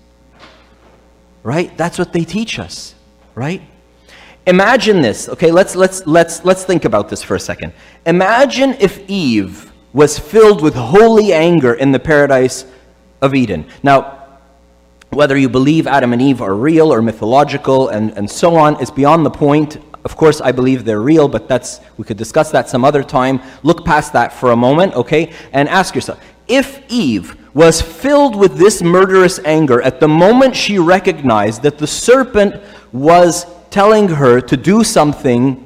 Right? 1.44 1.76
That's 1.76 1.98
what 1.98 2.12
they 2.12 2.24
teach 2.24 2.58
us, 2.58 2.94
right? 3.34 3.62
Imagine 4.46 5.02
this. 5.02 5.28
Okay, 5.28 5.50
let's 5.50 5.76
let's 5.76 6.06
let's 6.06 6.44
let's 6.44 6.64
think 6.64 6.84
about 6.84 7.08
this 7.08 7.22
for 7.22 7.34
a 7.34 7.40
second. 7.40 7.72
Imagine 8.04 8.74
if 8.80 9.08
Eve 9.08 9.72
was 9.92 10.18
filled 10.18 10.62
with 10.62 10.74
holy 10.74 11.32
anger 11.32 11.74
in 11.74 11.92
the 11.92 11.98
paradise 11.98 12.66
of 13.22 13.34
Eden. 13.34 13.66
Now, 13.82 14.38
whether 15.10 15.36
you 15.36 15.48
believe 15.48 15.86
Adam 15.86 16.12
and 16.12 16.20
Eve 16.20 16.42
are 16.42 16.54
real 16.54 16.92
or 16.92 17.00
mythological 17.00 17.88
and, 17.88 18.10
and 18.18 18.30
so 18.30 18.56
on 18.56 18.80
is 18.82 18.90
beyond 18.90 19.24
the 19.24 19.30
point. 19.30 19.78
Of 20.04 20.16
course, 20.16 20.40
I 20.40 20.52
believe 20.52 20.84
they're 20.84 21.00
real, 21.00 21.28
but 21.28 21.48
that's 21.48 21.80
we 21.96 22.04
could 22.04 22.18
discuss 22.18 22.50
that 22.50 22.68
some 22.68 22.84
other 22.84 23.02
time. 23.02 23.40
Look 23.62 23.84
past 23.84 24.12
that 24.12 24.32
for 24.32 24.52
a 24.52 24.56
moment, 24.56 24.94
okay? 24.94 25.32
And 25.52 25.68
ask 25.68 25.94
yourself, 25.94 26.20
if 26.46 26.82
Eve 26.90 27.36
was 27.54 27.80
filled 27.80 28.36
with 28.36 28.58
this 28.58 28.82
murderous 28.82 29.38
anger 29.44 29.80
at 29.80 30.00
the 30.00 30.08
moment 30.08 30.56
she 30.56 30.78
recognized 30.78 31.62
that 31.62 31.78
the 31.78 31.86
serpent 31.86 32.60
was 32.92 33.46
telling 33.70 34.08
her 34.08 34.40
to 34.40 34.56
do 34.56 34.84
something 34.84 35.60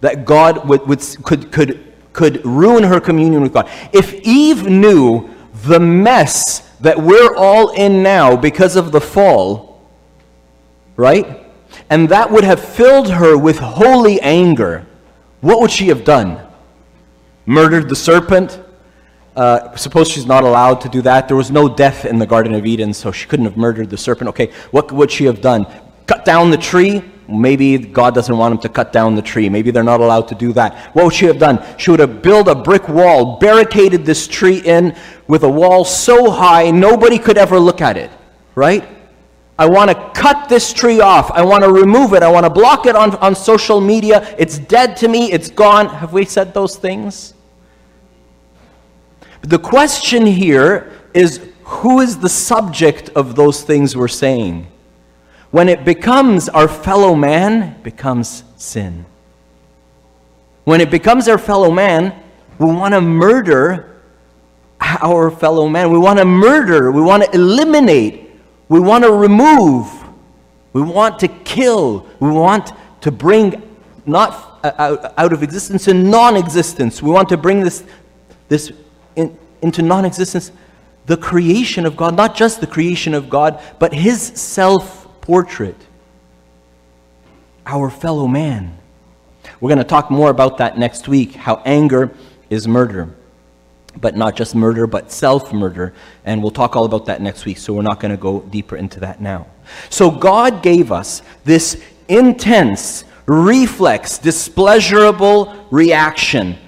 that 0.00 0.24
God 0.24 0.68
would, 0.68 0.86
would, 0.86 1.00
could, 1.24 1.50
could, 1.50 1.92
could 2.12 2.44
ruin 2.44 2.84
her 2.84 3.00
communion 3.00 3.42
with 3.42 3.52
God. 3.52 3.68
If 3.92 4.14
Eve 4.22 4.66
knew 4.66 5.28
the 5.64 5.80
mess 5.80 6.60
that 6.78 6.98
we're 6.98 7.34
all 7.34 7.70
in 7.70 8.02
now 8.02 8.36
because 8.36 8.76
of 8.76 8.92
the 8.92 9.00
fall, 9.00 9.82
right? 10.96 11.47
And 11.90 12.08
that 12.08 12.30
would 12.30 12.44
have 12.44 12.62
filled 12.62 13.10
her 13.10 13.36
with 13.36 13.58
holy 13.58 14.20
anger. 14.20 14.86
What 15.40 15.60
would 15.60 15.70
she 15.70 15.88
have 15.88 16.04
done? 16.04 16.40
Murdered 17.46 17.88
the 17.88 17.96
serpent? 17.96 18.60
Uh, 19.36 19.74
suppose 19.76 20.08
she's 20.08 20.26
not 20.26 20.42
allowed 20.42 20.80
to 20.80 20.88
do 20.88 21.00
that. 21.02 21.28
There 21.28 21.36
was 21.36 21.50
no 21.50 21.68
death 21.68 22.04
in 22.04 22.18
the 22.18 22.26
Garden 22.26 22.54
of 22.54 22.66
Eden, 22.66 22.92
so 22.92 23.12
she 23.12 23.28
couldn't 23.28 23.44
have 23.44 23.56
murdered 23.56 23.88
the 23.88 23.96
serpent. 23.96 24.28
Okay, 24.30 24.50
what 24.72 24.90
would 24.90 25.10
she 25.10 25.24
have 25.26 25.40
done? 25.40 25.64
Cut 26.06 26.24
down 26.24 26.50
the 26.50 26.56
tree? 26.56 27.04
Maybe 27.28 27.78
God 27.78 28.14
doesn't 28.14 28.36
want 28.36 28.54
them 28.54 28.62
to 28.62 28.68
cut 28.68 28.92
down 28.92 29.14
the 29.14 29.22
tree. 29.22 29.48
Maybe 29.48 29.70
they're 29.70 29.84
not 29.84 30.00
allowed 30.00 30.26
to 30.28 30.34
do 30.34 30.52
that. 30.54 30.94
What 30.94 31.04
would 31.04 31.14
she 31.14 31.26
have 31.26 31.38
done? 31.38 31.62
She 31.78 31.90
would 31.90 32.00
have 32.00 32.20
built 32.20 32.48
a 32.48 32.54
brick 32.54 32.88
wall, 32.88 33.38
barricaded 33.38 34.04
this 34.04 34.26
tree 34.26 34.58
in 34.58 34.96
with 35.28 35.44
a 35.44 35.48
wall 35.48 35.84
so 35.84 36.30
high 36.30 36.70
nobody 36.70 37.18
could 37.18 37.38
ever 37.38 37.60
look 37.60 37.80
at 37.80 37.96
it, 37.96 38.10
right? 38.54 38.97
I 39.58 39.66
want 39.66 39.90
to 39.90 40.10
cut 40.14 40.48
this 40.48 40.72
tree 40.72 41.00
off. 41.00 41.32
I 41.32 41.42
want 41.42 41.64
to 41.64 41.72
remove 41.72 42.14
it. 42.14 42.22
I 42.22 42.30
want 42.30 42.44
to 42.44 42.50
block 42.50 42.86
it 42.86 42.94
on, 42.94 43.16
on 43.16 43.34
social 43.34 43.80
media. 43.80 44.34
It's 44.38 44.58
dead 44.58 44.96
to 44.98 45.08
me. 45.08 45.32
It's 45.32 45.50
gone. 45.50 45.88
Have 45.88 46.12
we 46.12 46.24
said 46.24 46.54
those 46.54 46.76
things? 46.76 47.34
But 49.40 49.50
the 49.50 49.58
question 49.58 50.26
here 50.26 50.92
is 51.12 51.48
who 51.64 52.00
is 52.00 52.18
the 52.18 52.28
subject 52.28 53.10
of 53.10 53.34
those 53.34 53.62
things 53.62 53.96
we're 53.96 54.06
saying? 54.08 54.68
When 55.50 55.68
it 55.68 55.84
becomes 55.84 56.48
our 56.48 56.68
fellow 56.68 57.16
man, 57.16 57.62
it 57.62 57.82
becomes 57.82 58.44
sin. 58.56 59.06
When 60.64 60.80
it 60.80 60.90
becomes 60.90 61.26
our 61.26 61.38
fellow 61.38 61.70
man, 61.70 62.14
we 62.58 62.66
want 62.66 62.94
to 62.94 63.00
murder 63.00 64.00
our 64.80 65.30
fellow 65.30 65.68
man. 65.68 65.90
We 65.90 65.98
want 65.98 66.18
to 66.18 66.24
murder. 66.24 66.92
We 66.92 67.02
want 67.02 67.24
to 67.24 67.34
eliminate. 67.34 68.27
We 68.68 68.80
want 68.80 69.04
to 69.04 69.12
remove. 69.12 69.90
We 70.72 70.82
want 70.82 71.18
to 71.20 71.28
kill. 71.28 72.06
We 72.20 72.30
want 72.30 72.72
to 73.00 73.10
bring 73.10 73.62
not 74.06 74.60
uh, 74.62 75.12
out 75.16 75.32
of 75.32 75.42
existence 75.42 75.88
and 75.88 76.10
non 76.10 76.36
existence. 76.36 77.02
We 77.02 77.10
want 77.10 77.28
to 77.30 77.36
bring 77.36 77.60
this, 77.60 77.84
this 78.48 78.72
in, 79.16 79.36
into 79.62 79.82
non 79.82 80.04
existence 80.04 80.52
the 81.08 81.16
creation 81.16 81.86
of 81.86 81.96
God, 81.96 82.16
not 82.16 82.36
just 82.36 82.60
the 82.60 82.66
creation 82.66 83.14
of 83.14 83.30
God, 83.30 83.60
but 83.78 83.94
His 83.94 84.20
self 84.22 85.08
portrait, 85.22 85.76
our 87.66 87.90
fellow 87.90 88.28
man. 88.28 88.76
We're 89.60 89.70
going 89.70 89.78
to 89.78 89.84
talk 89.84 90.10
more 90.10 90.30
about 90.30 90.58
that 90.58 90.78
next 90.78 91.08
week 91.08 91.34
how 91.34 91.62
anger 91.64 92.14
is 92.50 92.68
murder. 92.68 93.14
But 94.00 94.16
not 94.16 94.36
just 94.36 94.54
murder, 94.54 94.86
but 94.86 95.10
self 95.10 95.52
murder. 95.52 95.92
And 96.24 96.42
we'll 96.42 96.52
talk 96.52 96.76
all 96.76 96.84
about 96.84 97.06
that 97.06 97.20
next 97.20 97.44
week, 97.44 97.58
so 97.58 97.72
we're 97.72 97.82
not 97.82 98.00
going 98.00 98.12
to 98.12 98.16
go 98.16 98.40
deeper 98.40 98.76
into 98.76 99.00
that 99.00 99.20
now. 99.20 99.46
So, 99.90 100.10
God 100.10 100.62
gave 100.62 100.92
us 100.92 101.22
this 101.44 101.82
intense, 102.08 103.04
reflex, 103.26 104.18
displeasurable 104.18 105.66
reaction 105.70 106.58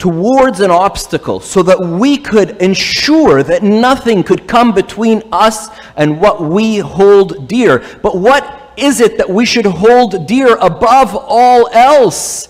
towards 0.00 0.60
an 0.60 0.70
obstacle 0.70 1.40
so 1.40 1.62
that 1.62 1.78
we 1.78 2.16
could 2.16 2.50
ensure 2.62 3.42
that 3.42 3.62
nothing 3.62 4.22
could 4.22 4.48
come 4.48 4.72
between 4.72 5.22
us 5.30 5.68
and 5.94 6.18
what 6.18 6.42
we 6.42 6.78
hold 6.78 7.46
dear. 7.46 7.84
But 8.02 8.16
what 8.16 8.72
is 8.78 9.00
it 9.00 9.18
that 9.18 9.28
we 9.28 9.44
should 9.44 9.66
hold 9.66 10.26
dear 10.26 10.56
above 10.56 11.14
all 11.14 11.68
else? 11.68 12.48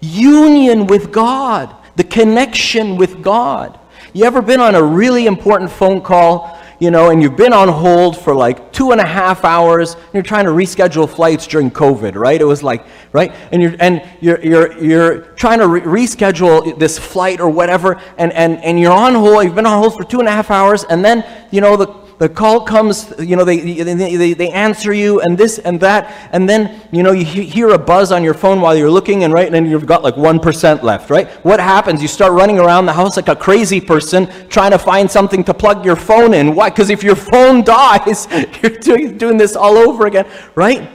Union 0.00 0.86
with 0.86 1.12
God, 1.12 1.74
the 1.98 2.04
connection 2.04 2.96
with 2.96 3.22
God. 3.22 3.78
You 4.14 4.24
ever 4.24 4.40
been 4.40 4.60
on 4.60 4.74
a 4.74 4.82
really 4.82 5.26
important 5.26 5.70
phone 5.70 6.00
call 6.00 6.58
you 6.80 6.92
know, 6.92 7.10
and 7.10 7.20
you've 7.20 7.36
been 7.36 7.52
on 7.52 7.68
hold 7.68 8.16
for 8.16 8.34
like 8.34 8.72
two 8.72 8.92
and 8.92 9.00
a 9.00 9.04
half 9.04 9.44
hours, 9.44 9.94
and 9.94 10.14
you're 10.14 10.22
trying 10.22 10.44
to 10.44 10.52
reschedule 10.52 11.08
flights 11.08 11.46
during 11.46 11.70
COVID, 11.70 12.14
right? 12.14 12.40
It 12.40 12.44
was 12.44 12.62
like, 12.62 12.86
right? 13.12 13.34
And 13.50 13.60
you're, 13.60 13.74
and 13.80 14.02
you're, 14.20 14.40
you're, 14.40 14.78
you're 14.80 15.18
trying 15.32 15.58
to 15.58 15.66
re- 15.66 15.80
reschedule 15.80 16.78
this 16.78 16.96
flight 16.96 17.40
or 17.40 17.50
whatever, 17.50 18.00
and, 18.16 18.32
and, 18.32 18.62
and 18.62 18.78
you're 18.78 18.92
on 18.92 19.14
hold, 19.14 19.44
you've 19.44 19.56
been 19.56 19.66
on 19.66 19.78
hold 19.78 19.94
for 19.94 20.04
two 20.04 20.20
and 20.20 20.28
a 20.28 20.32
half 20.32 20.52
hours, 20.52 20.84
and 20.84 21.04
then, 21.04 21.24
you 21.50 21.60
know, 21.60 21.76
the, 21.76 21.88
the 22.18 22.28
call 22.28 22.62
comes, 22.62 23.12
you 23.20 23.36
know, 23.36 23.44
they, 23.44 23.58
they, 23.60 24.32
they, 24.34 24.50
answer 24.50 24.92
you 24.92 25.20
and 25.20 25.38
this 25.38 25.60
and 25.60 25.78
that, 25.80 26.12
and 26.32 26.48
then, 26.48 26.80
you 26.90 27.04
know, 27.04 27.12
you 27.12 27.24
hear 27.24 27.68
a 27.68 27.78
buzz 27.78 28.10
on 28.10 28.24
your 28.24 28.34
phone 28.34 28.60
while 28.60 28.76
you're 28.76 28.90
looking, 28.90 29.22
and 29.22 29.32
right, 29.32 29.46
and 29.46 29.54
then 29.54 29.66
you've 29.66 29.86
got 29.86 30.02
like 30.02 30.16
1% 30.16 30.82
left, 30.82 31.10
right? 31.10 31.28
What 31.44 31.60
happens? 31.60 32.02
You 32.02 32.08
start 32.08 32.32
running 32.32 32.58
around 32.58 32.86
the 32.86 32.92
house 32.92 33.16
like 33.16 33.28
a 33.28 33.36
crazy 33.36 33.80
person 33.80 34.26
trying 34.48 34.72
to 34.72 34.78
find 34.80 35.08
something 35.08 35.44
to 35.44 35.54
plug 35.54 35.84
your 35.84 35.94
phone 35.94 36.34
in. 36.34 36.56
Why? 36.56 36.70
Because 36.70 36.90
if 36.90 37.04
your 37.04 37.14
phone 37.14 37.62
dies, 37.64 38.26
you're 38.62 38.78
doing, 38.80 39.16
doing 39.16 39.36
this 39.36 39.54
all 39.54 39.76
over 39.76 40.06
again, 40.06 40.26
right? 40.56 40.90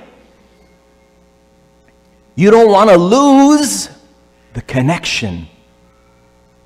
You 2.35 2.51
don't 2.51 2.69
want 2.69 2.89
to 2.89 2.97
lose 2.97 3.89
the 4.53 4.61
connection 4.61 5.47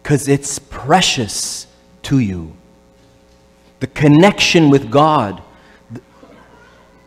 because 0.02 0.28
it's 0.28 0.58
precious 0.58 1.68
to 2.04 2.18
you 2.18 2.57
the 3.80 3.88
connection 3.88 4.70
with 4.70 4.90
God. 4.90 5.42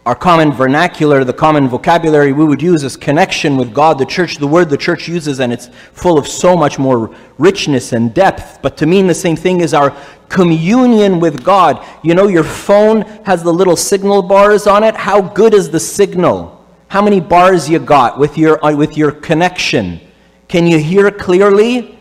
Our 0.06 0.14
common 0.14 0.50
vernacular, 0.52 1.24
the 1.24 1.32
common 1.32 1.68
vocabulary 1.68 2.32
we 2.32 2.44
would 2.44 2.62
use 2.62 2.82
is 2.84 2.96
connection 2.96 3.56
with 3.56 3.74
God. 3.74 3.98
The 3.98 4.06
church, 4.06 4.38
the 4.38 4.46
word 4.46 4.70
the 4.70 4.76
church 4.76 5.06
uses, 5.06 5.40
and 5.40 5.52
it's 5.52 5.68
full 5.92 6.16
of 6.16 6.26
so 6.26 6.56
much 6.56 6.78
more 6.78 7.14
richness 7.38 7.92
and 7.92 8.14
depth. 8.14 8.60
But 8.62 8.76
to 8.78 8.86
mean 8.86 9.06
the 9.06 9.14
same 9.14 9.36
thing 9.36 9.60
is 9.60 9.74
our 9.74 9.94
communion 10.28 11.20
with 11.20 11.44
God. 11.44 11.84
You 12.02 12.14
know, 12.14 12.28
your 12.28 12.44
phone 12.44 13.02
has 13.24 13.42
the 13.42 13.52
little 13.52 13.76
signal 13.76 14.22
bars 14.22 14.66
on 14.66 14.84
it. 14.84 14.96
How 14.96 15.20
good 15.20 15.52
is 15.52 15.70
the 15.70 15.80
signal? 15.80 16.64
How 16.88 17.02
many 17.02 17.20
bars 17.20 17.68
you 17.68 17.78
got 17.78 18.18
with 18.18 18.38
your, 18.38 18.64
uh, 18.64 18.74
with 18.74 18.96
your 18.96 19.12
connection? 19.12 20.00
Can 20.48 20.66
you 20.66 20.78
hear 20.78 21.10
clearly 21.10 21.98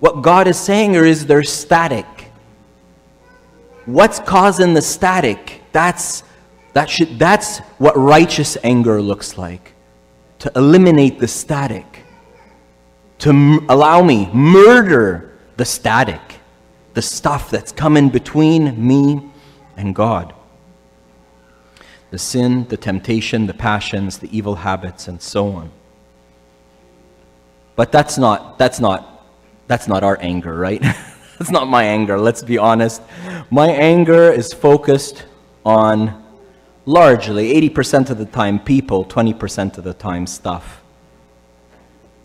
what 0.00 0.22
God 0.22 0.48
is 0.48 0.58
saying, 0.58 0.96
or 0.96 1.04
is 1.04 1.26
there 1.26 1.44
static? 1.44 2.06
What's 3.86 4.18
causing 4.20 4.74
the 4.74 4.82
static? 4.82 5.62
That's, 5.72 6.22
that 6.72 6.90
should, 6.90 7.18
that's 7.18 7.58
what 7.78 7.96
righteous 7.96 8.56
anger 8.62 9.00
looks 9.00 9.38
like. 9.38 9.74
To 10.40 10.52
eliminate 10.56 11.18
the 11.18 11.28
static. 11.28 12.04
To 13.20 13.30
m- 13.30 13.66
allow 13.68 14.02
me, 14.02 14.30
murder 14.32 15.38
the 15.56 15.64
static, 15.64 16.20
the 16.94 17.02
stuff 17.02 17.50
that's 17.50 17.72
coming 17.72 18.08
between 18.08 18.86
me 18.86 19.30
and 19.76 19.94
God. 19.94 20.34
The 22.10 22.18
sin, 22.18 22.66
the 22.68 22.76
temptation, 22.76 23.46
the 23.46 23.54
passions, 23.54 24.18
the 24.18 24.36
evil 24.36 24.54
habits, 24.56 25.08
and 25.08 25.20
so 25.20 25.48
on. 25.48 25.70
But 27.76 27.90
that's 27.90 28.18
not, 28.18 28.58
that's 28.58 28.78
not, 28.78 29.26
that's 29.66 29.88
not 29.88 30.04
our 30.04 30.18
anger, 30.20 30.54
right? 30.54 30.82
that's 31.44 31.52
not 31.52 31.68
my 31.68 31.84
anger, 31.84 32.18
let's 32.18 32.42
be 32.42 32.56
honest. 32.56 33.02
My 33.50 33.68
anger 33.68 34.32
is 34.32 34.54
focused 34.54 35.26
on 35.62 36.24
largely 36.86 37.52
80% 37.68 38.08
of 38.08 38.16
the 38.16 38.24
time 38.24 38.58
people, 38.58 39.04
20% 39.04 39.76
of 39.76 39.84
the 39.84 39.92
time 39.92 40.26
stuff. 40.26 40.80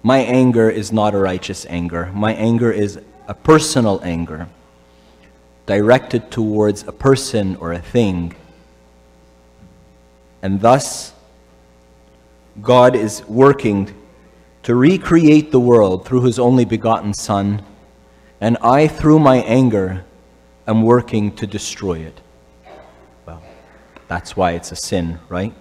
My 0.03 0.19
anger 0.19 0.69
is 0.69 0.93
not 0.93 1.13
a 1.13 1.17
righteous 1.17 1.65
anger. 1.65 2.09
My 2.13 2.33
anger 2.33 2.71
is 2.71 2.97
a 3.27 3.33
personal 3.33 3.99
anger 4.05 4.47
directed 5.65 6.31
towards 6.31 6.87
a 6.87 6.93
person 6.93 7.57
or 7.57 7.73
a 7.73 7.79
thing. 7.81 8.33
And 10.41 10.61
thus, 10.61 11.11
God 12.61 12.95
is 12.95 13.27
working 13.27 13.93
to 14.63 14.75
recreate 14.75 15.51
the 15.51 15.59
world 15.59 16.05
through 16.05 16.21
his 16.21 16.39
only 16.39 16.63
begotten 16.63 17.13
Son, 17.13 17.65
and 18.41 18.57
I, 18.61 18.87
through 18.87 19.19
my 19.19 19.37
anger, 19.37 20.05
am 20.67 20.83
working 20.83 21.35
to 21.35 21.47
destroy 21.47 21.99
it. 21.99 22.21
Well, 23.25 23.41
that's 24.07 24.35
why 24.37 24.51
it's 24.51 24.71
a 24.71 24.75
sin, 24.75 25.19
right? 25.27 25.53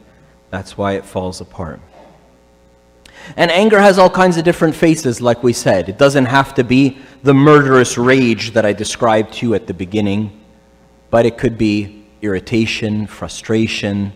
That's 0.51 0.79
why 0.79 0.93
it 0.93 1.05
falls 1.05 1.41
apart. 1.41 1.81
And 3.37 3.51
anger 3.51 3.81
has 3.81 3.99
all 3.99 4.09
kinds 4.09 4.37
of 4.37 4.45
different 4.45 4.75
faces, 4.75 5.21
like 5.21 5.43
we 5.43 5.53
said. 5.53 5.89
It 5.89 5.99
doesn't 5.99 6.27
have 6.27 6.55
to 6.55 6.65
be 6.65 6.99
the 7.23 7.35
murderous 7.35 7.99
rage 7.99 8.53
that 8.53 8.65
I 8.65 8.73
described 8.73 9.35
to 9.35 9.47
you 9.47 9.55
at 9.55 9.67
the 9.67 9.75
beginning, 9.75 10.41
but 11.11 11.27
it 11.27 11.37
could 11.37 11.59
be 11.59 12.07
irritation, 12.23 13.07
frustration, 13.07 14.13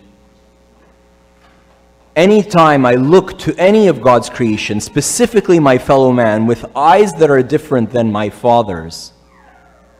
anytime 2.15 2.85
I 2.85 2.95
look 2.95 3.37
to 3.39 3.55
any 3.57 3.87
of 3.87 4.01
God's 4.01 4.29
creation, 4.29 4.79
specifically 4.79 5.59
my 5.59 5.77
fellow 5.77 6.11
man, 6.11 6.45
with 6.45 6.65
eyes 6.75 7.13
that 7.13 7.29
are 7.29 7.41
different 7.43 7.91
than 7.91 8.11
my 8.11 8.29
father's, 8.29 9.13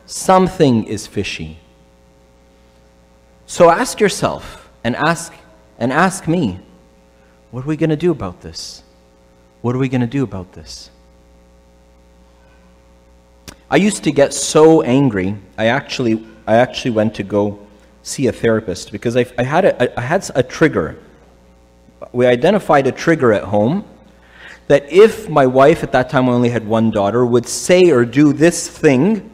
something 0.06 0.84
is 0.84 1.06
fishy. 1.06 1.58
So 3.46 3.70
ask 3.70 4.00
yourself 4.00 4.70
and 4.82 4.96
ask 4.96 5.32
and 5.78 5.92
ask 5.92 6.28
me, 6.28 6.60
what 7.50 7.64
are 7.64 7.68
we 7.68 7.76
going 7.76 7.90
to 7.90 7.96
do 7.96 8.10
about 8.10 8.40
this? 8.40 8.82
What 9.60 9.74
are 9.74 9.78
we 9.78 9.88
going 9.88 10.00
to 10.00 10.06
do 10.06 10.22
about 10.22 10.52
this? 10.52 10.90
I 13.70 13.76
used 13.76 14.04
to 14.04 14.12
get 14.12 14.34
so 14.34 14.82
angry. 14.82 15.36
I 15.58 15.66
actually 15.66 16.24
I 16.46 16.56
actually 16.56 16.92
went 16.92 17.14
to 17.16 17.22
go 17.22 17.58
see 18.02 18.26
a 18.26 18.32
therapist 18.32 18.92
because 18.92 19.16
I, 19.16 19.26
I 19.38 19.42
had 19.42 19.64
a, 19.64 19.98
I 19.98 20.02
had 20.02 20.30
a 20.34 20.42
trigger 20.42 20.98
we 22.12 22.26
identified 22.26 22.86
a 22.86 22.92
trigger 22.92 23.32
at 23.32 23.44
home 23.44 23.84
that 24.68 24.90
if 24.90 25.28
my 25.28 25.46
wife, 25.46 25.82
at 25.82 25.92
that 25.92 26.08
time 26.08 26.28
only 26.28 26.48
had 26.48 26.66
one 26.66 26.90
daughter, 26.90 27.24
would 27.24 27.46
say 27.46 27.90
or 27.90 28.04
do 28.04 28.32
this 28.32 28.66
thing, 28.66 29.30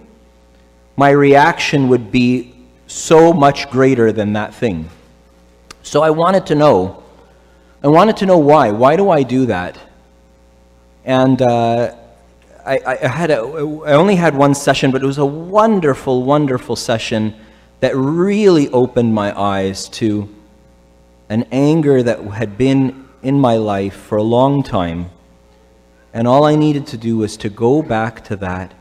my 0.97 1.11
reaction 1.11 1.89
would 1.89 2.11
be 2.11 2.55
so 2.87 3.33
much 3.33 3.71
greater 3.71 4.13
than 4.13 4.33
that 4.33 4.53
thing. 4.53 4.91
So 5.83 6.03
I 6.03 6.11
wanted 6.11 6.47
to 6.47 6.55
know. 6.55 7.03
I 7.83 7.89
wanted 7.89 8.17
to 8.19 8.27
know 8.27 8.39
why. 8.39 8.71
Why 8.73 8.97
do 8.97 9.09
I 9.09 9.23
do 9.23 9.47
that? 9.47 9.79
And 11.05 11.41
uh, 11.41 11.95
I, 12.67 12.81
I, 12.85 13.07
had 13.07 13.31
a, 13.31 13.39
I 13.39 13.95
only 13.95 14.17
had 14.17 14.35
one 14.35 14.55
session, 14.55 14.91
but 14.91 15.03
it 15.03 15.07
was 15.07 15.19
a 15.19 15.25
wonderful, 15.25 16.25
wonderful 16.25 16.77
session 16.77 17.35
that 17.81 17.97
really 17.97 18.69
opened 18.69 19.15
my 19.15 19.39
eyes 19.39 19.89
to 19.89 20.29
an 21.31 21.47
anger 21.53 22.03
that 22.03 22.21
had 22.25 22.59
been 22.59 23.09
in 23.23 23.39
my 23.39 23.57
life 23.57 23.95
for 23.95 24.19
a 24.19 24.23
long 24.23 24.65
time. 24.65 25.09
And 26.13 26.27
all 26.27 26.45
I 26.45 26.57
needed 26.57 26.89
to 26.89 26.97
do 26.97 27.19
was 27.19 27.37
to 27.39 27.49
go 27.49 27.83
back 27.83 28.25
to 28.25 28.37
that 28.37 28.75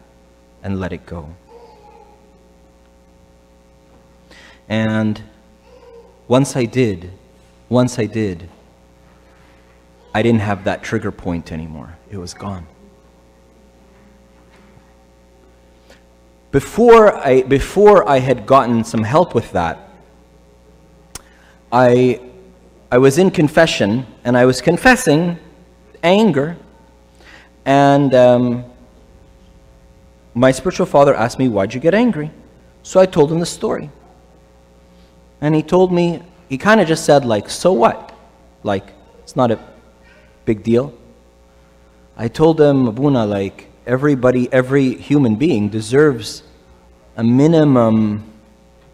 and 0.64 0.80
let 0.80 0.92
it 0.92 1.06
go. 1.06 1.36
And 4.68 5.22
once 6.28 6.56
I 6.56 6.66
did, 6.66 7.12
once 7.70 8.00
I 8.00 8.08
did, 8.08 8.50
I 10.14 10.24
didn't 10.24 10.42
have 10.42 10.64
that 10.64 10.82
trigger 10.82 11.12
point 11.12 11.52
anymore. 11.52 11.98
It 12.10 12.18
was 12.18 12.34
gone. 12.34 12.66
Before 16.50 17.16
I, 17.16 17.44
before 17.44 18.10
I 18.10 18.18
had 18.18 18.48
gotten 18.48 18.84
some 18.84 19.04
help 19.04 19.36
with 19.36 19.52
that, 19.52 19.88
I 21.72 22.22
I 22.92 22.98
was 22.98 23.20
in 23.20 23.30
confession 23.30 24.08
and 24.24 24.36
I 24.36 24.46
was 24.46 24.62
confessing 24.62 25.38
anger. 26.02 26.58
And 27.66 28.16
um, 28.16 28.66
my 30.34 30.52
spiritual 30.52 30.88
father 30.88 31.14
asked 31.14 31.38
me, 31.38 31.48
Why'd 31.48 31.74
you 31.74 31.80
get 31.80 31.94
angry? 31.94 32.32
So 32.82 33.00
I 33.00 33.06
told 33.06 33.32
him 33.32 33.40
the 33.40 33.46
story. 33.46 33.92
And 35.42 35.54
he 35.54 35.62
told 35.62 35.94
me, 35.94 36.24
he 36.50 36.58
kind 36.58 36.82
of 36.82 36.88
just 36.88 37.06
said, 37.06 37.24
like, 37.26 37.50
so 37.50 37.72
what? 37.72 38.12
Like, 38.64 38.88
it's 39.24 39.36
not 39.36 39.52
a 39.52 39.60
big 40.46 40.64
deal. 40.64 40.94
I 42.18 42.28
told 42.28 42.60
him, 42.60 42.88
Abuna, 42.88 43.26
like, 43.26 43.70
everybody, 43.86 44.52
every 44.52 44.96
human 44.96 45.36
being 45.36 45.70
deserves 45.70 46.44
a 47.16 47.24
minimum 47.24 48.24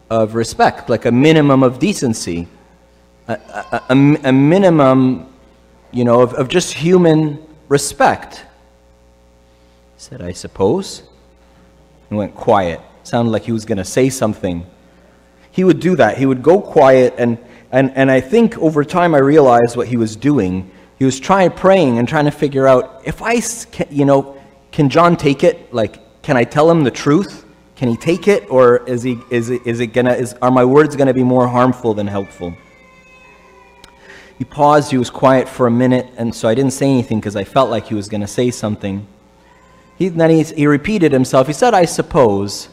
of 0.09 0.35
respect, 0.35 0.89
like 0.89 1.05
a 1.05 1.11
minimum 1.11 1.63
of 1.63 1.79
decency 1.79 2.47
a, 3.27 3.33
a, 3.33 3.95
a, 4.25 4.31
minimum, 4.31 5.33
you 5.91 6.03
know, 6.03 6.21
of, 6.21 6.33
of 6.33 6.47
just 6.47 6.73
human 6.73 7.45
respect. 7.67 8.45
He 9.95 10.01
said, 10.01 10.21
I 10.21 10.31
suppose. 10.31 11.03
And 12.09 12.17
went 12.17 12.35
quiet. 12.35 12.81
Sounded 13.03 13.31
like 13.31 13.43
he 13.43 13.51
was 13.51 13.65
going 13.65 13.77
to 13.77 13.85
say 13.85 14.09
something. 14.09 14.65
He 15.51 15.63
would 15.63 15.79
do 15.79 15.95
that. 15.95 16.17
He 16.17 16.25
would 16.25 16.43
go 16.43 16.59
quiet, 16.59 17.15
and, 17.17 17.37
and, 17.71 17.91
and 17.95 18.11
I 18.11 18.19
think 18.19 18.57
over 18.57 18.83
time 18.83 19.15
I 19.15 19.19
realized 19.19 19.77
what 19.77 19.87
he 19.87 19.97
was 19.97 20.15
doing. 20.15 20.69
He 20.99 21.05
was 21.05 21.19
trying, 21.19 21.51
praying, 21.51 21.97
and 21.97 22.07
trying 22.07 22.25
to 22.25 22.31
figure 22.31 22.67
out 22.67 23.01
if 23.05 23.21
I, 23.21 23.41
you 23.89 24.05
know, 24.05 24.39
can 24.71 24.89
John 24.89 25.15
take 25.15 25.43
it? 25.43 25.73
Like, 25.73 26.21
can 26.21 26.35
I 26.35 26.43
tell 26.43 26.69
him 26.69 26.83
the 26.83 26.91
truth? 26.91 27.45
Can 27.75 27.87
he 27.87 27.97
take 27.97 28.27
it, 28.27 28.49
or 28.49 28.85
is 28.87 29.03
he 29.03 29.19
is 29.29 29.49
it, 29.49 29.65
is 29.65 29.79
it 29.81 29.87
gonna 29.87 30.13
is 30.13 30.33
are 30.41 30.51
my 30.51 30.63
words 30.63 30.95
gonna 30.95 31.13
be 31.13 31.23
more 31.23 31.47
harmful 31.47 31.93
than 31.93 32.07
helpful? 32.07 32.55
He 34.37 34.43
paused, 34.43 34.91
he 34.91 34.97
was 34.97 35.09
quiet 35.09 35.47
for 35.47 35.65
a 35.67 35.71
minute, 35.71 36.07
and 36.17 36.35
so 36.35 36.49
I 36.49 36.55
didn't 36.55 36.73
say 36.73 36.89
anything 36.89 37.19
because 37.19 37.35
I 37.35 37.45
felt 37.45 37.69
like 37.69 37.87
he 37.87 37.95
was 37.95 38.09
going 38.09 38.21
to 38.21 38.27
say 38.27 38.51
something. 38.51 39.07
He, 39.97 40.09
then 40.09 40.29
he, 40.29 40.43
he 40.43 40.67
repeated 40.67 41.13
himself. 41.13 41.47
He 41.47 41.53
said, 41.53 41.73
I 41.73 41.85
suppose, 41.85 42.67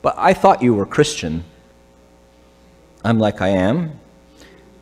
but 0.00 0.14
I 0.16 0.32
thought 0.32 0.62
you 0.62 0.74
were 0.74 0.86
Christian. 0.86 1.44
I'm 3.04 3.18
like, 3.18 3.42
I 3.42 3.48
am. 3.48 3.98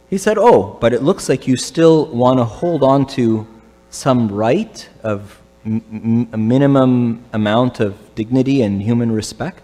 He 0.09 0.19
said, 0.19 0.39
Oh, 0.39 0.79
but 0.81 0.93
it 0.93 1.03
looks 1.03 1.29
like 1.29 1.47
you 1.47 1.57
still 1.57 2.07
want 2.07 2.39
to 2.39 2.45
hold 2.45 2.83
on 2.83 3.07
to 3.09 3.47
some 3.91 4.29
right 4.29 4.89
of 5.03 5.41
a 5.65 5.69
minimum 6.39 7.25
amount 7.33 7.81
of 7.81 8.15
dignity 8.15 8.63
and 8.63 8.81
human 8.81 9.13
respect. 9.13 9.63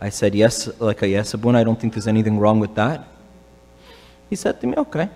I 0.00 0.10
said, 0.10 0.34
Yes, 0.34 0.68
like 0.80 1.02
a 1.02 1.08
yes, 1.08 1.34
Abuna, 1.34 1.60
I 1.60 1.64
don't 1.64 1.80
think 1.80 1.94
there's 1.94 2.08
anything 2.08 2.38
wrong 2.38 2.60
with 2.60 2.74
that. 2.74 3.06
He 4.30 4.36
said 4.36 4.60
to 4.60 4.66
me, 4.66 4.74
Okay. 4.76 5.08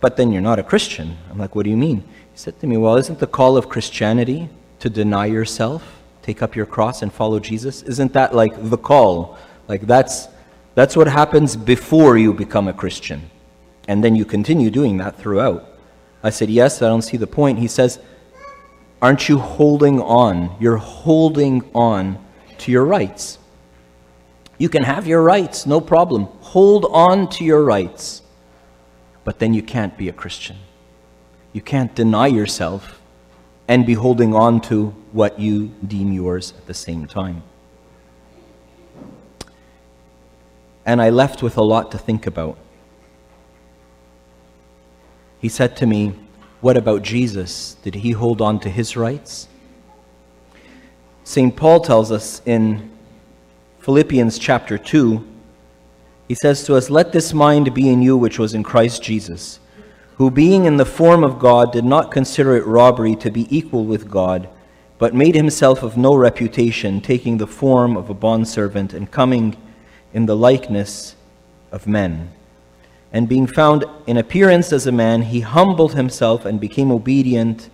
But 0.00 0.16
then 0.16 0.30
you're 0.30 0.42
not 0.42 0.58
a 0.58 0.62
Christian. 0.62 1.16
I'm 1.30 1.38
like, 1.38 1.54
What 1.54 1.64
do 1.64 1.70
you 1.70 1.76
mean? 1.76 2.00
He 2.32 2.38
said 2.38 2.58
to 2.60 2.66
me, 2.66 2.76
Well, 2.76 2.96
isn't 2.96 3.18
the 3.18 3.26
call 3.26 3.56
of 3.56 3.68
Christianity 3.68 4.48
to 4.80 4.90
deny 4.90 5.26
yourself, 5.26 6.02
take 6.22 6.42
up 6.42 6.54
your 6.54 6.66
cross, 6.66 7.02
and 7.02 7.12
follow 7.12 7.40
Jesus? 7.40 7.82
Isn't 7.82 8.12
that 8.12 8.34
like 8.34 8.54
the 8.70 8.78
call? 8.78 9.38
Like 9.68 9.86
that's, 9.86 10.28
that's 10.74 10.96
what 10.96 11.08
happens 11.08 11.56
before 11.56 12.16
you 12.16 12.32
become 12.32 12.68
a 12.68 12.72
Christian. 12.72 13.30
And 13.88 14.02
then 14.02 14.16
you 14.16 14.24
continue 14.24 14.70
doing 14.70 14.96
that 14.98 15.16
throughout. 15.16 15.76
I 16.22 16.30
said, 16.30 16.50
Yes, 16.50 16.82
I 16.82 16.88
don't 16.88 17.02
see 17.02 17.16
the 17.16 17.26
point. 17.26 17.58
He 17.58 17.68
says, 17.68 17.98
Aren't 19.00 19.28
you 19.28 19.38
holding 19.38 20.00
on? 20.00 20.56
You're 20.60 20.76
holding 20.76 21.68
on 21.74 22.18
to 22.58 22.72
your 22.72 22.84
rights. 22.84 23.38
You 24.58 24.68
can 24.68 24.84
have 24.84 25.06
your 25.06 25.22
rights, 25.22 25.66
no 25.66 25.80
problem. 25.80 26.24
Hold 26.40 26.86
on 26.90 27.28
to 27.30 27.44
your 27.44 27.62
rights. 27.62 28.22
But 29.24 29.38
then 29.38 29.54
you 29.54 29.62
can't 29.62 29.96
be 29.98 30.08
a 30.08 30.12
Christian. 30.12 30.56
You 31.52 31.60
can't 31.60 31.94
deny 31.94 32.28
yourself 32.28 33.00
and 33.68 33.84
be 33.84 33.94
holding 33.94 34.34
on 34.34 34.60
to 34.62 34.94
what 35.12 35.38
you 35.38 35.72
deem 35.86 36.12
yours 36.12 36.54
at 36.56 36.66
the 36.66 36.74
same 36.74 37.06
time. 37.06 37.42
and 40.86 41.02
I 41.02 41.10
left 41.10 41.42
with 41.42 41.58
a 41.58 41.62
lot 41.62 41.90
to 41.90 41.98
think 41.98 42.28
about. 42.28 42.56
He 45.40 45.48
said 45.48 45.76
to 45.78 45.86
me, 45.86 46.14
What 46.60 46.76
about 46.76 47.02
Jesus? 47.02 47.74
Did 47.82 47.96
he 47.96 48.12
hold 48.12 48.40
on 48.40 48.60
to 48.60 48.70
his 48.70 48.96
rights? 48.96 49.48
St. 51.24 51.54
Paul 51.56 51.80
tells 51.80 52.12
us 52.12 52.40
in 52.46 52.95
Philippians 53.86 54.40
chapter 54.40 54.78
2, 54.78 55.24
he 56.26 56.34
says 56.34 56.64
to 56.64 56.74
us, 56.74 56.90
Let 56.90 57.12
this 57.12 57.32
mind 57.32 57.72
be 57.72 57.88
in 57.88 58.02
you 58.02 58.16
which 58.16 58.36
was 58.36 58.52
in 58.52 58.64
Christ 58.64 59.00
Jesus, 59.00 59.60
who 60.16 60.28
being 60.28 60.64
in 60.64 60.76
the 60.76 60.84
form 60.84 61.22
of 61.22 61.38
God 61.38 61.70
did 61.70 61.84
not 61.84 62.10
consider 62.10 62.56
it 62.56 62.66
robbery 62.66 63.14
to 63.14 63.30
be 63.30 63.46
equal 63.48 63.84
with 63.84 64.10
God, 64.10 64.48
but 64.98 65.14
made 65.14 65.36
himself 65.36 65.84
of 65.84 65.96
no 65.96 66.16
reputation, 66.16 67.00
taking 67.00 67.38
the 67.38 67.46
form 67.46 67.96
of 67.96 68.10
a 68.10 68.14
bondservant 68.14 68.92
and 68.92 69.08
coming 69.12 69.56
in 70.12 70.26
the 70.26 70.34
likeness 70.34 71.14
of 71.70 71.86
men. 71.86 72.32
And 73.12 73.28
being 73.28 73.46
found 73.46 73.84
in 74.08 74.16
appearance 74.16 74.72
as 74.72 74.88
a 74.88 74.90
man, 74.90 75.22
he 75.22 75.42
humbled 75.42 75.94
himself 75.94 76.44
and 76.44 76.58
became 76.58 76.90
obedient 76.90 77.70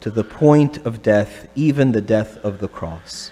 to 0.00 0.10
the 0.10 0.24
point 0.24 0.84
of 0.84 1.00
death, 1.00 1.46
even 1.54 1.92
the 1.92 2.00
death 2.00 2.38
of 2.38 2.58
the 2.58 2.66
cross. 2.66 3.30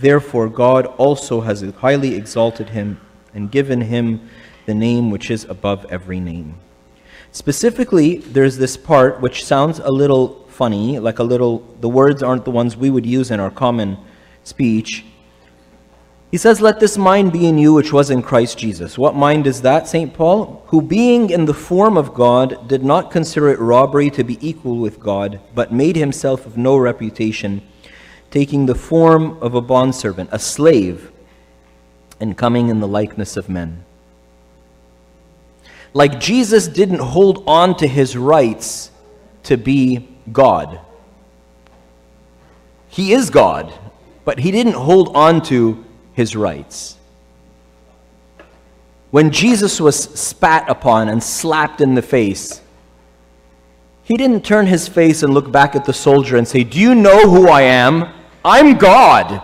Therefore, 0.00 0.48
God 0.48 0.86
also 0.98 1.40
has 1.40 1.62
highly 1.78 2.14
exalted 2.14 2.70
him 2.70 3.00
and 3.34 3.50
given 3.50 3.82
him 3.82 4.28
the 4.66 4.74
name 4.74 5.10
which 5.10 5.30
is 5.30 5.44
above 5.44 5.86
every 5.90 6.20
name. 6.20 6.58
Specifically, 7.32 8.18
there's 8.18 8.56
this 8.58 8.76
part 8.76 9.20
which 9.20 9.44
sounds 9.44 9.78
a 9.78 9.90
little 9.90 10.46
funny, 10.48 10.98
like 10.98 11.18
a 11.18 11.22
little, 11.22 11.58
the 11.80 11.88
words 11.88 12.22
aren't 12.22 12.44
the 12.44 12.50
ones 12.50 12.76
we 12.76 12.90
would 12.90 13.06
use 13.06 13.30
in 13.30 13.40
our 13.40 13.50
common 13.50 13.98
speech. 14.42 15.04
He 16.30 16.38
says, 16.38 16.60
Let 16.60 16.80
this 16.80 16.98
mind 16.98 17.32
be 17.32 17.46
in 17.46 17.58
you 17.58 17.72
which 17.72 17.92
was 17.92 18.10
in 18.10 18.22
Christ 18.22 18.58
Jesus. 18.58 18.98
What 18.98 19.14
mind 19.14 19.46
is 19.46 19.62
that, 19.62 19.86
St. 19.86 20.12
Paul? 20.12 20.64
Who, 20.68 20.82
being 20.82 21.30
in 21.30 21.44
the 21.44 21.54
form 21.54 21.96
of 21.96 22.14
God, 22.14 22.68
did 22.68 22.84
not 22.84 23.10
consider 23.10 23.48
it 23.48 23.58
robbery 23.60 24.10
to 24.10 24.24
be 24.24 24.38
equal 24.46 24.78
with 24.78 24.98
God, 24.98 25.40
but 25.54 25.72
made 25.72 25.96
himself 25.96 26.46
of 26.46 26.56
no 26.56 26.76
reputation 26.76 27.62
taking 28.30 28.66
the 28.66 28.74
form 28.74 29.38
of 29.42 29.54
a 29.54 29.60
bondservant, 29.60 30.30
a 30.32 30.38
slave, 30.38 31.10
and 32.20 32.36
coming 32.36 32.68
in 32.68 32.80
the 32.80 32.88
likeness 32.88 33.36
of 33.36 33.48
men. 33.48 33.84
Like 35.92 36.20
Jesus 36.20 36.68
didn't 36.68 37.00
hold 37.00 37.42
on 37.46 37.76
to 37.78 37.86
his 37.86 38.16
rights 38.16 38.90
to 39.44 39.56
be 39.56 40.08
God. 40.32 40.80
He 42.88 43.12
is 43.12 43.30
God, 43.30 43.72
but 44.24 44.38
he 44.38 44.50
didn't 44.50 44.74
hold 44.74 45.14
on 45.14 45.42
to 45.44 45.84
his 46.12 46.34
rights. 46.34 46.96
When 49.10 49.30
Jesus 49.30 49.80
was 49.80 49.96
spat 49.96 50.68
upon 50.68 51.08
and 51.08 51.22
slapped 51.22 51.80
in 51.80 51.94
the 51.94 52.02
face, 52.02 52.60
he 54.06 54.16
didn't 54.16 54.44
turn 54.44 54.68
his 54.68 54.86
face 54.86 55.24
and 55.24 55.34
look 55.34 55.50
back 55.50 55.74
at 55.74 55.84
the 55.84 55.92
soldier 55.92 56.36
and 56.36 56.46
say, 56.46 56.62
Do 56.62 56.78
you 56.78 56.94
know 56.94 57.28
who 57.28 57.48
I 57.48 57.62
am? 57.62 58.14
I'm 58.44 58.78
God. 58.78 59.42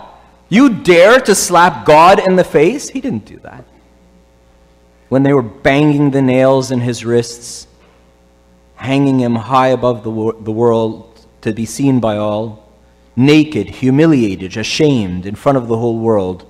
You 0.49 0.69
dare 0.69 1.19
to 1.19 1.35
slap 1.35 1.85
God 1.85 2.21
in 2.21 2.37
the 2.37 2.45
face? 2.45 2.89
He 2.89 3.01
didn't 3.01 3.25
do 3.25 3.41
that. 3.41 3.65
When 5.09 5.25
they 5.25 5.33
were 5.33 5.43
banging 5.43 6.13
the 6.13 6.23
nails 6.23 6.71
in 6.71 6.79
his 6.79 7.05
wrists, 7.05 7.67
hanging 8.77 9.19
him 9.19 9.35
high 9.35 9.69
above 9.69 10.05
the, 10.05 10.11
wor- 10.13 10.37
the 10.41 10.53
world 10.53 11.27
to 11.41 11.53
be 11.53 11.67
seen 11.67 11.99
by 11.99 12.17
all, 12.17 12.73
naked, 13.17 13.69
humiliated, 13.69 14.57
ashamed 14.57 15.27
in 15.27 15.35
front 15.35 15.59
of 15.59 15.67
the 15.67 15.77
whole 15.77 15.99
world, 15.99 16.47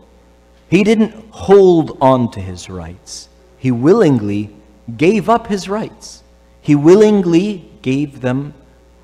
he 0.69 0.85
didn't 0.85 1.15
hold 1.31 1.97
on 2.03 2.31
to 2.33 2.41
his 2.41 2.69
rights. 2.69 3.31
He 3.57 3.71
willingly 3.71 4.55
gave 4.99 5.31
up 5.31 5.47
his 5.47 5.67
rights. 5.67 6.23
He 6.63 6.75
willingly 6.75 7.69
gave 7.83 8.21
them 8.21 8.55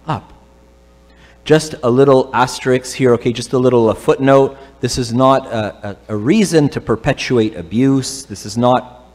up. 0.07 0.33
Just 1.45 1.75
a 1.83 1.91
little 1.91 2.31
asterisk 2.33 2.95
here, 2.95 3.13
okay, 3.15 3.33
just 3.33 3.53
a 3.53 3.59
little 3.59 3.91
a 3.91 3.95
footnote. 3.95 4.57
This 4.81 4.97
is 4.97 5.13
not 5.13 5.47
a, 5.47 5.91
a, 5.91 5.97
a 6.09 6.17
reason 6.17 6.69
to 6.71 6.81
perpetuate 6.81 7.57
abuse. 7.57 8.25
This 8.25 8.47
is 8.47 8.57
not 8.57 9.07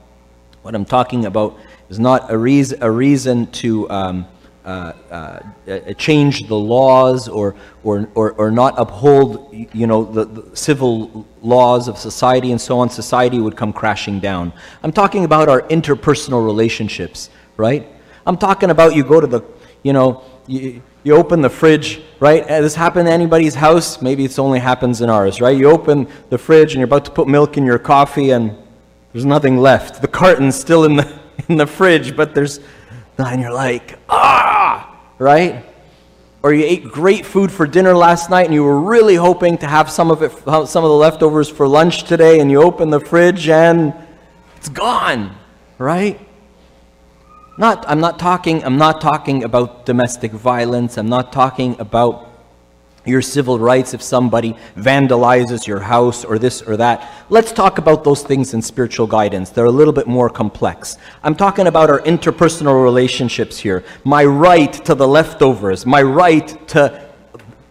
what 0.62 0.76
I'm 0.76 0.86
talking 0.86 1.26
about, 1.26 1.58
is 1.90 2.00
not 2.00 2.32
a, 2.32 2.38
reason, 2.38 2.84
a 2.84 2.92
reason 2.92 3.48
to 3.52 3.90
um, 3.90 4.28
uh, 4.66 4.94
uh, 5.12 5.94
change 5.94 6.48
the 6.48 6.56
laws 6.56 7.28
or, 7.28 7.56
or, 7.84 8.10
or, 8.16 8.32
or, 8.34 8.50
not 8.50 8.74
uphold 8.78 9.54
you 9.74 9.88
know, 9.88 10.06
the, 10.06 10.24
the, 10.24 10.56
civil 10.56 11.28
laws 11.42 11.90
of 11.90 11.98
society 11.98 12.52
and 12.52 12.62
so 12.62 12.80
on, 12.80 12.90
society 12.90 13.40
would 13.40 13.58
come 13.58 13.74
crashing 13.74 14.22
down. 14.22 14.54
I'm 14.82 14.94
talking 14.94 15.26
about 15.26 15.50
our 15.50 15.64
interpersonal 15.64 16.46
relationships, 16.46 17.30
right? 17.58 17.86
I'm 18.26 18.38
talking 18.38 18.70
about 18.70 18.96
you 18.96 19.04
go 19.04 19.20
to 19.20 19.28
the, 19.28 19.42
you 19.84 19.94
know, 19.94 20.24
you, 20.48 20.82
you 21.04 21.16
open 21.16 21.42
the 21.42 21.50
fridge, 21.50 22.02
right? 22.20 22.48
Has 22.48 22.64
this 22.64 22.76
happened 22.76 23.08
to 23.08 23.12
anybody's 23.12 23.56
house? 23.56 24.02
Maybe 24.02 24.24
it 24.24 24.40
only 24.40 24.60
happens 24.60 25.02
in 25.02 25.10
ours, 25.10 25.42
right? 25.42 25.58
You 25.58 25.70
open 25.70 26.08
the 26.30 26.38
fridge 26.38 26.74
and 26.74 26.80
you're 26.80 26.86
about 26.86 27.06
to 27.06 27.12
put 27.12 27.28
milk 27.28 27.58
in 27.58 27.66
your 27.66 27.80
coffee 27.80 28.32
and 28.32 28.56
there's 29.12 29.26
nothing 29.26 29.58
left. 29.58 30.02
The 30.02 30.08
carton's 30.08 30.56
still 30.56 30.86
in 30.86 30.96
the, 30.96 31.20
in 31.50 31.58
the 31.58 31.68
fridge, 31.68 32.16
but 32.16 32.34
there's, 32.34 32.60
and 33.18 33.42
you're 33.42 33.54
like, 33.54 34.00
ah, 34.08 34.98
right? 35.20 35.66
Or 36.42 36.54
you 36.54 36.64
ate 36.66 36.86
great 36.92 37.26
food 37.26 37.52
for 37.52 37.68
dinner 37.68 37.94
last 37.94 38.30
night 38.30 38.46
and 38.46 38.54
you 38.54 38.64
were 38.64 38.80
really 38.80 39.16
hoping 39.16 39.58
to 39.60 39.68
have 39.68 39.90
some 39.90 40.12
of 40.12 40.22
it, 40.22 40.32
some 40.68 40.84
of 40.84 40.90
the 40.90 40.96
leftovers 40.96 41.50
for 41.50 41.68
lunch 41.68 42.04
today, 42.04 42.40
and 42.40 42.50
you 42.50 42.62
open 42.62 42.90
the 42.90 43.00
fridge 43.00 43.50
and 43.50 43.94
it's 44.56 44.70
gone, 44.70 45.36
right? 45.78 46.20
Not, 47.58 47.86
I'm 47.88 48.00
not 48.00 48.18
talking, 48.18 48.64
I'm 48.64 48.78
not 48.78 49.00
talking 49.00 49.44
about 49.44 49.86
domestic 49.86 50.32
violence. 50.32 50.98
I'm 50.98 51.10
not 51.10 51.32
talking 51.32 51.80
about 51.80 52.30
your 53.06 53.22
civil 53.22 53.60
rights 53.60 53.94
if 53.94 54.02
somebody 54.02 54.56
vandalizes 54.76 55.68
your 55.68 55.80
house 55.80 56.24
or 56.24 56.40
this 56.40 56.62
or 56.62 56.78
that. 56.78 57.12
Let's 57.30 57.52
talk 57.52 57.78
about 57.78 58.04
those 58.04 58.24
things 58.24 58.54
in 58.54 58.62
spiritual 58.62 59.08
guidance. 59.08 59.50
They're 59.50 59.66
a 59.66 59.72
little 59.72 59.94
bit 59.94 60.08
more 60.08 60.30
complex. 60.30 60.98
I'm 61.22 61.36
talking 61.36 61.68
about 61.68 61.90
our 61.90 62.00
interpersonal 62.02 62.82
relationships 62.84 63.60
here. 63.60 63.84
My 64.04 64.24
right 64.26 64.74
to 64.86 64.96
the 64.96 65.08
leftovers, 65.08 65.86
my 65.86 66.02
right 66.02 66.68
to 66.70 67.10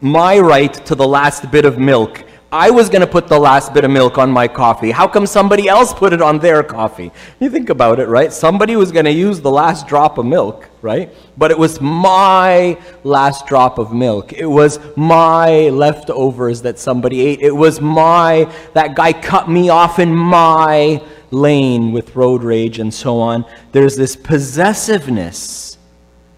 my 0.01 0.38
right 0.38 0.75
to 0.87 0.95
the 0.97 1.07
last 1.07 1.51
bit 1.51 1.64
of 1.64 1.79
milk 1.79 2.25
I 2.55 2.69
was 2.69 2.91
going 2.91 3.01
to 3.01 3.07
put 3.07 3.29
the 3.29 3.38
last 3.38 3.73
bit 3.73 3.83
of 3.83 3.91
milk 3.91 4.19
on 4.19 4.31
my 4.31 4.47
coffee. 4.47 4.91
How 4.91 5.09
come 5.09 5.25
somebody 5.25 5.69
else 5.71 5.95
put 5.95 6.12
it 6.12 6.21
on 6.21 6.38
their 6.38 6.62
coffee? 6.62 7.11
You 7.41 7.49
think 7.49 7.71
about 7.71 7.99
it, 7.99 8.09
right? 8.09 8.31
Somebody 8.31 8.77
was 8.77 8.93
going 8.93 9.07
to 9.07 9.11
use 9.11 9.41
the 9.41 9.51
last 9.51 9.87
drop 9.87 10.19
of 10.19 10.27
milk, 10.27 10.69
right? 10.83 11.15
But 11.38 11.51
it 11.51 11.59
was 11.59 11.81
my 11.81 12.79
last 13.05 13.47
drop 13.47 13.79
of 13.79 13.95
milk. 13.95 14.35
It 14.35 14.45
was 14.45 14.79
my 14.97 15.71
leftovers 15.71 16.61
that 16.61 16.79
somebody 16.79 17.23
ate. 17.23 17.41
It 17.41 17.57
was 17.57 17.81
my, 17.81 18.53
that 18.75 18.97
guy 18.97 19.15
cut 19.15 19.49
me 19.49 19.71
off 19.71 19.99
in 19.99 20.15
my 20.15 21.03
lane 21.31 21.91
with 21.91 22.15
road 22.15 22.43
rage 22.43 22.79
and 22.79 22.93
so 22.93 23.19
on. 23.19 23.47
There's 23.73 23.97
this 23.97 24.15
possessiveness. 24.15 25.79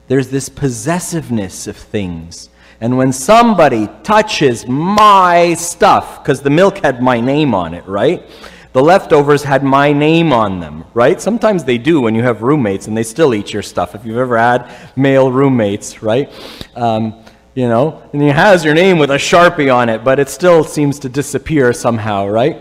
There's 0.09 0.29
this 0.29 0.49
possessiveness 0.49 1.67
of 1.67 1.77
things 1.77 2.51
and 2.81 2.99
when 2.99 3.13
somebody 3.13 3.89
touches 4.03 4.67
my 4.67 5.55
stuff, 5.55 6.23
because 6.23 6.43
the 6.43 6.51
milk 6.51 6.79
had 6.79 7.03
my 7.03 7.21
name 7.21 7.55
on 7.55 7.73
it, 7.73 7.87
right? 7.87 8.29
The 8.73 8.83
leftovers 8.83 9.45
had 9.45 9.63
my 9.63 9.93
name 9.93 10.33
on 10.33 10.59
them, 10.59 10.85
right? 10.93 11.21
Sometimes 11.21 11.63
they 11.65 11.79
do 11.79 12.01
when 12.01 12.15
you 12.15 12.23
have 12.25 12.43
roommates 12.43 12.89
and 12.89 12.97
they 12.97 13.05
still 13.05 13.33
eat 13.33 13.53
your 13.53 13.63
stuff. 13.63 13.95
If 13.95 14.05
you've 14.05 14.19
ever 14.19 14.37
had 14.37 14.71
male 14.97 15.31
roommates, 15.31 16.03
right? 16.03 16.31
Um, 16.75 17.25
you 17.55 17.69
know, 17.69 18.03
and 18.13 18.21
he 18.21 18.29
has 18.29 18.65
your 18.65 18.75
name 18.75 18.99
with 18.99 19.11
a 19.13 19.17
sharpie 19.17 19.75
on 19.75 19.89
it, 19.89 20.03
but 20.03 20.19
it 20.19 20.29
still 20.29 20.65
seems 20.65 20.99
to 20.99 21.09
disappear 21.09 21.73
somehow, 21.73 22.27
right? 22.27 22.61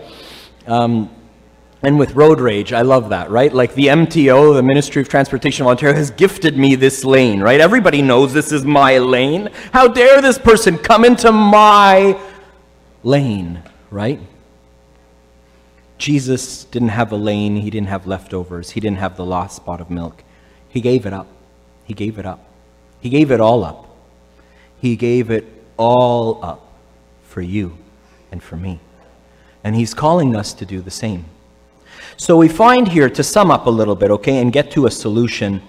Um, 0.68 1.10
and 1.86 1.98
with 1.98 2.14
road 2.14 2.40
rage, 2.40 2.72
I 2.72 2.82
love 2.82 3.10
that, 3.10 3.30
right? 3.30 3.52
Like 3.52 3.74
the 3.74 3.86
MTO, 3.86 4.54
the 4.54 4.62
Ministry 4.62 5.02
of 5.02 5.08
Transportation 5.08 5.64
of 5.64 5.68
Ontario, 5.68 5.94
has 5.94 6.10
gifted 6.10 6.56
me 6.56 6.74
this 6.74 7.04
lane, 7.04 7.40
right? 7.40 7.60
Everybody 7.60 8.02
knows 8.02 8.32
this 8.32 8.52
is 8.52 8.64
my 8.64 8.98
lane. 8.98 9.50
How 9.72 9.88
dare 9.88 10.20
this 10.22 10.38
person 10.38 10.78
come 10.78 11.04
into 11.04 11.30
my 11.32 12.18
lane, 13.02 13.62
right? 13.90 14.20
Jesus 15.98 16.64
didn't 16.64 16.88
have 16.88 17.12
a 17.12 17.16
lane, 17.16 17.56
he 17.56 17.70
didn't 17.70 17.88
have 17.88 18.06
leftovers, 18.06 18.70
he 18.70 18.80
didn't 18.80 18.98
have 18.98 19.16
the 19.16 19.24
last 19.24 19.56
spot 19.56 19.80
of 19.80 19.90
milk. 19.90 20.24
He 20.68 20.80
gave 20.80 21.06
it 21.06 21.12
up. 21.12 21.28
He 21.84 21.94
gave 21.94 22.18
it 22.18 22.26
up. 22.26 22.44
He 23.00 23.10
gave 23.10 23.30
it 23.30 23.40
all 23.40 23.62
up. 23.62 23.94
He 24.80 24.96
gave 24.96 25.30
it 25.30 25.46
all 25.76 26.44
up 26.44 26.72
for 27.22 27.40
you 27.40 27.76
and 28.32 28.42
for 28.42 28.56
me. 28.56 28.80
And 29.62 29.76
he's 29.76 29.94
calling 29.94 30.34
us 30.34 30.52
to 30.54 30.66
do 30.66 30.80
the 30.80 30.90
same. 30.90 31.26
So 32.16 32.36
we 32.36 32.48
find 32.48 32.86
here, 32.86 33.10
to 33.10 33.22
sum 33.22 33.50
up 33.50 33.66
a 33.66 33.70
little 33.70 33.96
bit, 33.96 34.10
okay, 34.10 34.38
and 34.38 34.52
get 34.52 34.70
to 34.72 34.86
a 34.86 34.90
solution, 34.90 35.62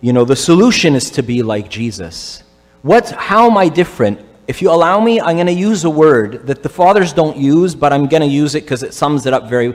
you 0.00 0.12
know, 0.12 0.24
the 0.24 0.36
solution 0.36 0.94
is 0.94 1.10
to 1.10 1.22
be 1.22 1.42
like 1.42 1.68
Jesus. 1.68 2.42
What, 2.82 3.10
how 3.10 3.50
am 3.50 3.56
I 3.56 3.68
different? 3.68 4.20
If 4.46 4.62
you 4.62 4.70
allow 4.70 5.00
me, 5.00 5.20
I'm 5.20 5.36
going 5.36 5.46
to 5.46 5.52
use 5.52 5.84
a 5.84 5.90
word 5.90 6.46
that 6.46 6.62
the 6.62 6.68
fathers 6.68 7.12
don't 7.12 7.36
use, 7.36 7.74
but 7.74 7.92
I'm 7.92 8.06
going 8.06 8.22
to 8.22 8.28
use 8.28 8.54
it 8.54 8.62
because 8.62 8.82
it 8.82 8.94
sums 8.94 9.26
it 9.26 9.32
up 9.32 9.48
very. 9.48 9.74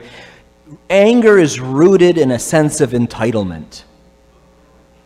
anger 0.90 1.38
is 1.38 1.60
rooted 1.60 2.18
in 2.18 2.30
a 2.32 2.38
sense 2.38 2.80
of 2.80 2.90
entitlement. 2.90 3.84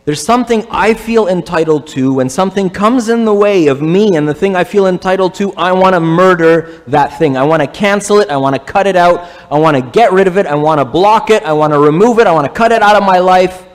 There's 0.09 0.25
something 0.25 0.65
I 0.71 0.95
feel 0.95 1.27
entitled 1.27 1.85
to. 1.89 2.11
When 2.11 2.29
something 2.29 2.71
comes 2.71 3.09
in 3.09 3.25
the 3.25 3.33
way 3.35 3.67
of 3.67 3.79
me 3.79 4.15
and 4.15 4.27
the 4.27 4.33
thing 4.33 4.55
I 4.55 4.63
feel 4.63 4.87
entitled 4.87 5.35
to, 5.35 5.53
I 5.53 5.71
want 5.71 5.93
to 5.93 5.99
murder 5.99 6.81
that 6.87 7.19
thing. 7.19 7.37
I 7.37 7.43
want 7.43 7.61
to 7.61 7.67
cancel 7.67 8.17
it. 8.17 8.31
I 8.31 8.37
want 8.37 8.55
to 8.55 8.59
cut 8.59 8.87
it 8.87 8.95
out. 8.95 9.29
I 9.51 9.59
want 9.59 9.77
to 9.77 9.83
get 9.83 10.11
rid 10.11 10.25
of 10.25 10.39
it. 10.39 10.47
I 10.47 10.55
want 10.55 10.79
to 10.79 10.85
block 10.85 11.29
it. 11.29 11.43
I 11.43 11.53
want 11.53 11.73
to 11.73 11.79
remove 11.79 12.17
it. 12.17 12.25
I 12.25 12.31
want 12.31 12.47
to 12.47 12.51
cut 12.51 12.71
it 12.71 12.81
out 12.81 12.95
of 12.95 13.03
my 13.03 13.19
life. 13.19 13.67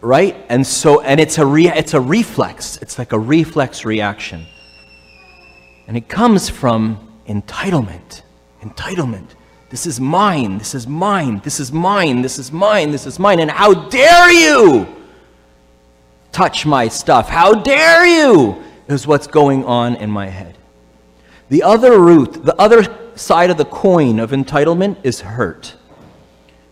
Right? 0.00 0.36
And 0.48 0.64
so, 0.64 1.00
and 1.00 1.18
it's 1.18 1.38
a, 1.38 1.44
re, 1.44 1.66
it's 1.66 1.94
a 1.94 2.00
reflex. 2.00 2.76
It's 2.76 2.96
like 2.96 3.10
a 3.12 3.18
reflex 3.18 3.84
reaction. 3.84 4.46
And 5.88 5.96
it 5.96 6.08
comes 6.08 6.48
from 6.48 7.20
entitlement. 7.26 8.22
Entitlement. 8.62 9.30
This 9.70 9.86
is 9.86 10.00
mine. 10.00 10.58
This 10.58 10.74
is 10.74 10.86
mine. 10.86 11.40
This 11.44 11.60
is 11.60 11.72
mine. 11.72 12.22
This 12.22 12.38
is 12.38 12.50
mine. 12.50 12.90
This 12.90 13.06
is 13.06 13.18
mine. 13.18 13.38
And 13.38 13.50
how 13.50 13.88
dare 13.88 14.30
you 14.32 14.86
touch 16.32 16.66
my 16.66 16.88
stuff? 16.88 17.28
How 17.28 17.54
dare 17.54 18.04
you? 18.04 18.62
Is 18.88 19.06
what's 19.06 19.28
going 19.28 19.64
on 19.64 19.94
in 19.94 20.10
my 20.10 20.26
head. 20.26 20.58
The 21.48 21.62
other 21.62 22.00
root, 22.00 22.44
the 22.44 22.60
other 22.60 22.82
side 23.14 23.50
of 23.50 23.56
the 23.56 23.64
coin 23.64 24.18
of 24.18 24.32
entitlement 24.32 24.96
is 25.04 25.20
hurt. 25.20 25.76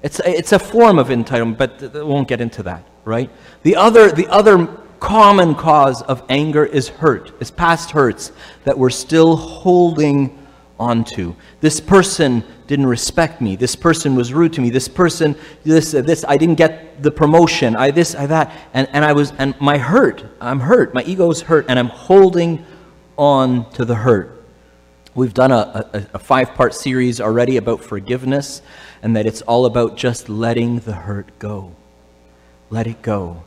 It's 0.03 0.19
a, 0.21 0.31
it's 0.37 0.53
a 0.53 0.59
form 0.59 0.99
of 0.99 1.09
entitlement, 1.09 1.59
but 1.59 1.95
I 1.95 2.03
won't 2.03 2.27
get 2.27 2.41
into 2.41 2.63
that, 2.65 2.85
right? 3.05 3.31
The 3.63 3.77
other, 3.77 4.11
the 4.11 4.27
other 4.29 4.67
common 4.99 5.55
cause 5.55 6.03
of 6.03 6.25
anger 6.29 6.65
is 6.65 6.89
hurt, 6.89 7.33
is 7.41 7.51
past 7.51 7.91
hurts 7.91 8.33
that 8.65 8.77
we're 8.77 8.91
still 8.91 9.37
holding 9.37 10.38
onto. 10.79 11.35
This 11.61 11.81
person 11.81 12.45
didn't 12.67 12.87
respect 12.87 13.41
me. 13.41 13.57
This 13.57 13.75
person 13.75 14.14
was 14.14 14.33
rude 14.33 14.53
to 14.55 14.61
me. 14.61 14.71
This 14.71 14.88
person, 14.88 15.37
this, 15.64 15.95
uh, 15.95 16.03
this, 16.03 16.25
I 16.29 16.37
didn't 16.37 16.57
get 16.57 17.03
the 17.03 17.11
promotion. 17.11 17.75
I 17.77 17.91
this, 17.91 18.14
I 18.14 18.27
that. 18.27 18.53
And, 18.75 18.88
and 18.93 19.05
I 19.05 19.12
was, 19.12 19.33
and 19.38 19.59
my 19.61 19.79
hurt, 19.79 20.25
I'm 20.41 20.61
hurt. 20.61 20.95
My 20.95 21.03
ego 21.05 21.31
is 21.31 21.43
hurt, 21.43 21.67
and 21.69 21.79
I'm 21.79 21.88
holding 21.88 22.64
on 23.17 23.71
to 23.73 23.85
the 23.85 23.95
hurt. 23.95 24.45
We've 25.14 25.35
done 25.35 25.51
a, 25.51 25.91
a, 25.93 26.07
a 26.14 26.19
five 26.19 26.55
part 26.55 26.75
series 26.75 27.21
already 27.21 27.57
about 27.57 27.83
forgiveness, 27.83 28.62
and 29.03 29.17
that 29.17 29.27
it's 29.27 29.43
all 29.43 29.67
about 29.67 29.97
just 29.97 30.29
letting 30.29 30.81
the 30.81 30.93
hurt 30.93 31.38
go. 31.38 31.75
Let 32.71 32.87
it 32.87 33.03
go. 33.03 33.43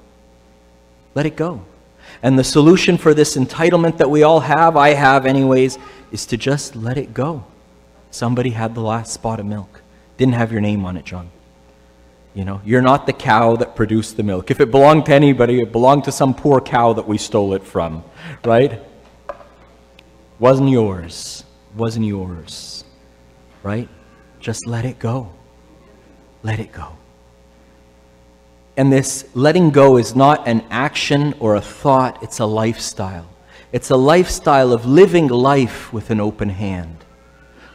Let 1.13 1.26
it 1.26 1.36
go. 1.36 1.65
And 2.24 2.38
the 2.38 2.44
solution 2.44 2.98
for 2.98 3.14
this 3.14 3.36
entitlement 3.36 3.98
that 3.98 4.10
we 4.10 4.24
all 4.24 4.42
have, 4.42 4.78
I 4.78 4.94
have 4.94 5.26
anyways, 5.26 5.80
is 6.12 6.26
to 6.28 6.38
just 6.38 6.76
let 6.76 6.98
it 6.98 7.14
go. 7.14 7.46
Somebody 8.12 8.52
had 8.52 8.76
the 8.76 8.82
last 8.82 9.14
spot 9.14 9.40
of 9.40 9.46
milk. 9.46 9.82
Didn't 10.18 10.36
have 10.36 10.52
your 10.52 10.62
name 10.62 10.86
on 10.86 10.98
it, 10.98 11.06
John. 11.06 11.32
You 12.34 12.46
know, 12.46 12.62
you're 12.64 12.82
not 12.82 13.06
the 13.08 13.14
cow 13.14 13.56
that 13.58 13.76
produced 13.76 14.18
the 14.18 14.24
milk. 14.24 14.52
If 14.52 14.62
it 14.62 14.72
belonged 14.72 15.06
to 15.08 15.14
anybody, 15.14 15.62
it 15.62 15.72
belonged 15.72 16.06
to 16.06 16.12
some 16.12 16.34
poor 16.34 16.62
cow 16.62 16.94
that 16.94 17.08
we 17.08 17.18
stole 17.18 17.54
it 17.54 17.64
from, 17.64 18.04
right? 18.46 18.80
Wasn't 20.40 20.70
yours. 20.70 21.44
Wasn't 21.76 22.06
yours. 22.06 22.84
Right? 23.64 23.90
Just 24.40 24.66
let 24.66 24.86
it 24.86 24.98
go. 24.98 25.32
Let 26.42 26.60
it 26.60 26.72
go. 26.72 26.98
And 28.82 28.91
this 28.91 29.30
letting 29.36 29.70
go 29.70 29.98
is 29.98 30.15
not 30.15 30.48
an 30.48 30.63
action 30.72 31.36
or 31.39 31.54
a 31.54 31.62
thought, 31.62 32.24
it's 32.24 32.39
a 32.39 32.48
lifestyle. 32.48 33.30
It's 33.72 33.91
a 33.91 33.96
lifestyle 33.96 34.74
of 34.74 34.88
living 34.88 35.28
life 35.28 35.94
with 35.94 36.10
an 36.10 36.20
open 36.20 36.50
hand 36.50 37.06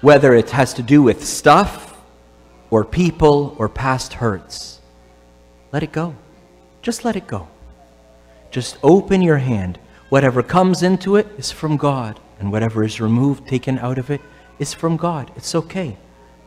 whether 0.00 0.34
it 0.34 0.50
has 0.50 0.74
to 0.74 0.82
do 0.82 1.02
with 1.02 1.24
stuff 1.24 1.96
or 2.70 2.84
people 2.84 3.54
or 3.58 3.68
past 3.68 4.14
hurts. 4.14 4.80
Let 5.72 5.82
it 5.82 5.92
go. 5.92 6.14
Just 6.82 7.04
let 7.04 7.16
it 7.16 7.26
go. 7.26 7.48
Just 8.50 8.78
open 8.82 9.22
your 9.22 9.38
hand. 9.38 9.78
Whatever 10.08 10.42
comes 10.42 10.82
into 10.82 11.16
it 11.16 11.26
is 11.38 11.50
from 11.50 11.76
God, 11.76 12.20
and 12.38 12.52
whatever 12.52 12.84
is 12.84 13.00
removed, 13.00 13.48
taken 13.48 13.78
out 13.78 13.98
of 13.98 14.10
it, 14.10 14.20
is 14.58 14.72
from 14.74 14.96
God. 14.96 15.30
It's 15.36 15.54
okay. 15.54 15.96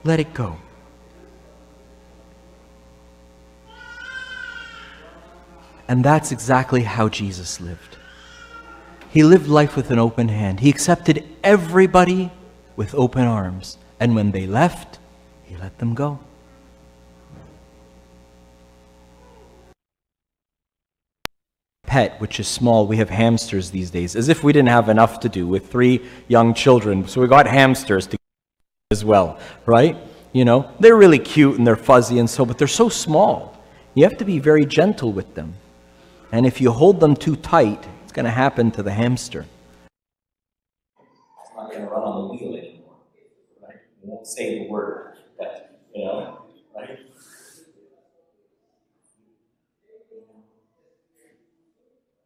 Let 0.03 0.19
it 0.19 0.33
go. 0.33 0.57
And 5.89 6.05
that's 6.05 6.31
exactly 6.31 6.83
how 6.83 7.09
Jesus 7.09 7.59
lived. 7.59 7.97
He 9.09 9.23
lived 9.23 9.47
life 9.47 9.75
with 9.75 9.89
an 9.89 9.97
open 9.97 10.27
hand. 10.29 10.59
He 10.59 10.69
accepted 10.69 11.25
everybody 11.43 12.31
with 12.75 12.93
open 12.93 13.23
arms. 13.23 13.79
And 13.99 14.13
when 14.13 14.29
they 14.29 14.45
left, 14.45 14.99
he 15.45 15.57
let 15.57 15.79
them 15.79 15.95
go. 15.95 16.19
Pet, 21.87 22.21
which 22.21 22.39
is 22.39 22.47
small, 22.47 22.85
we 22.85 22.97
have 22.97 23.09
hamsters 23.09 23.71
these 23.71 23.89
days, 23.89 24.15
as 24.15 24.29
if 24.29 24.43
we 24.43 24.53
didn't 24.53 24.69
have 24.69 24.89
enough 24.89 25.19
to 25.21 25.27
do 25.27 25.47
with 25.47 25.71
three 25.71 26.07
young 26.27 26.53
children. 26.53 27.07
So 27.07 27.19
we 27.19 27.27
got 27.27 27.47
hamsters 27.47 28.05
to 28.05 28.17
as 28.91 29.03
well, 29.03 29.39
right? 29.65 29.97
You 30.33 30.45
know, 30.45 30.69
they're 30.79 30.95
really 30.95 31.17
cute 31.17 31.57
and 31.57 31.65
they're 31.65 31.75
fuzzy 31.75 32.19
and 32.19 32.29
so, 32.29 32.45
but 32.45 32.59
they're 32.59 32.67
so 32.67 32.89
small. 32.89 33.57
You 33.95 34.03
have 34.03 34.19
to 34.19 34.25
be 34.25 34.37
very 34.37 34.67
gentle 34.67 35.11
with 35.11 35.33
them. 35.33 35.55
And 36.31 36.45
if 36.45 36.61
you 36.61 36.71
hold 36.71 36.99
them 36.99 37.15
too 37.15 37.35
tight, 37.35 37.87
it's 38.03 38.11
going 38.11 38.25
to 38.25 38.31
happen 38.31 38.69
to 38.71 38.83
the 38.83 38.91
hamster. 38.91 39.45
It's 40.99 41.51
not 41.55 41.71
going 41.71 41.81
to 41.81 41.87
run 41.87 42.03
on 42.03 42.27
the 42.27 42.33
wheel 42.33 42.55
anymore. 42.55 42.95
won't 44.03 44.27
say 44.27 44.59
the 44.59 44.67
word, 44.69 45.17
you 45.95 46.05
know, 46.05 46.45
right? 46.75 46.99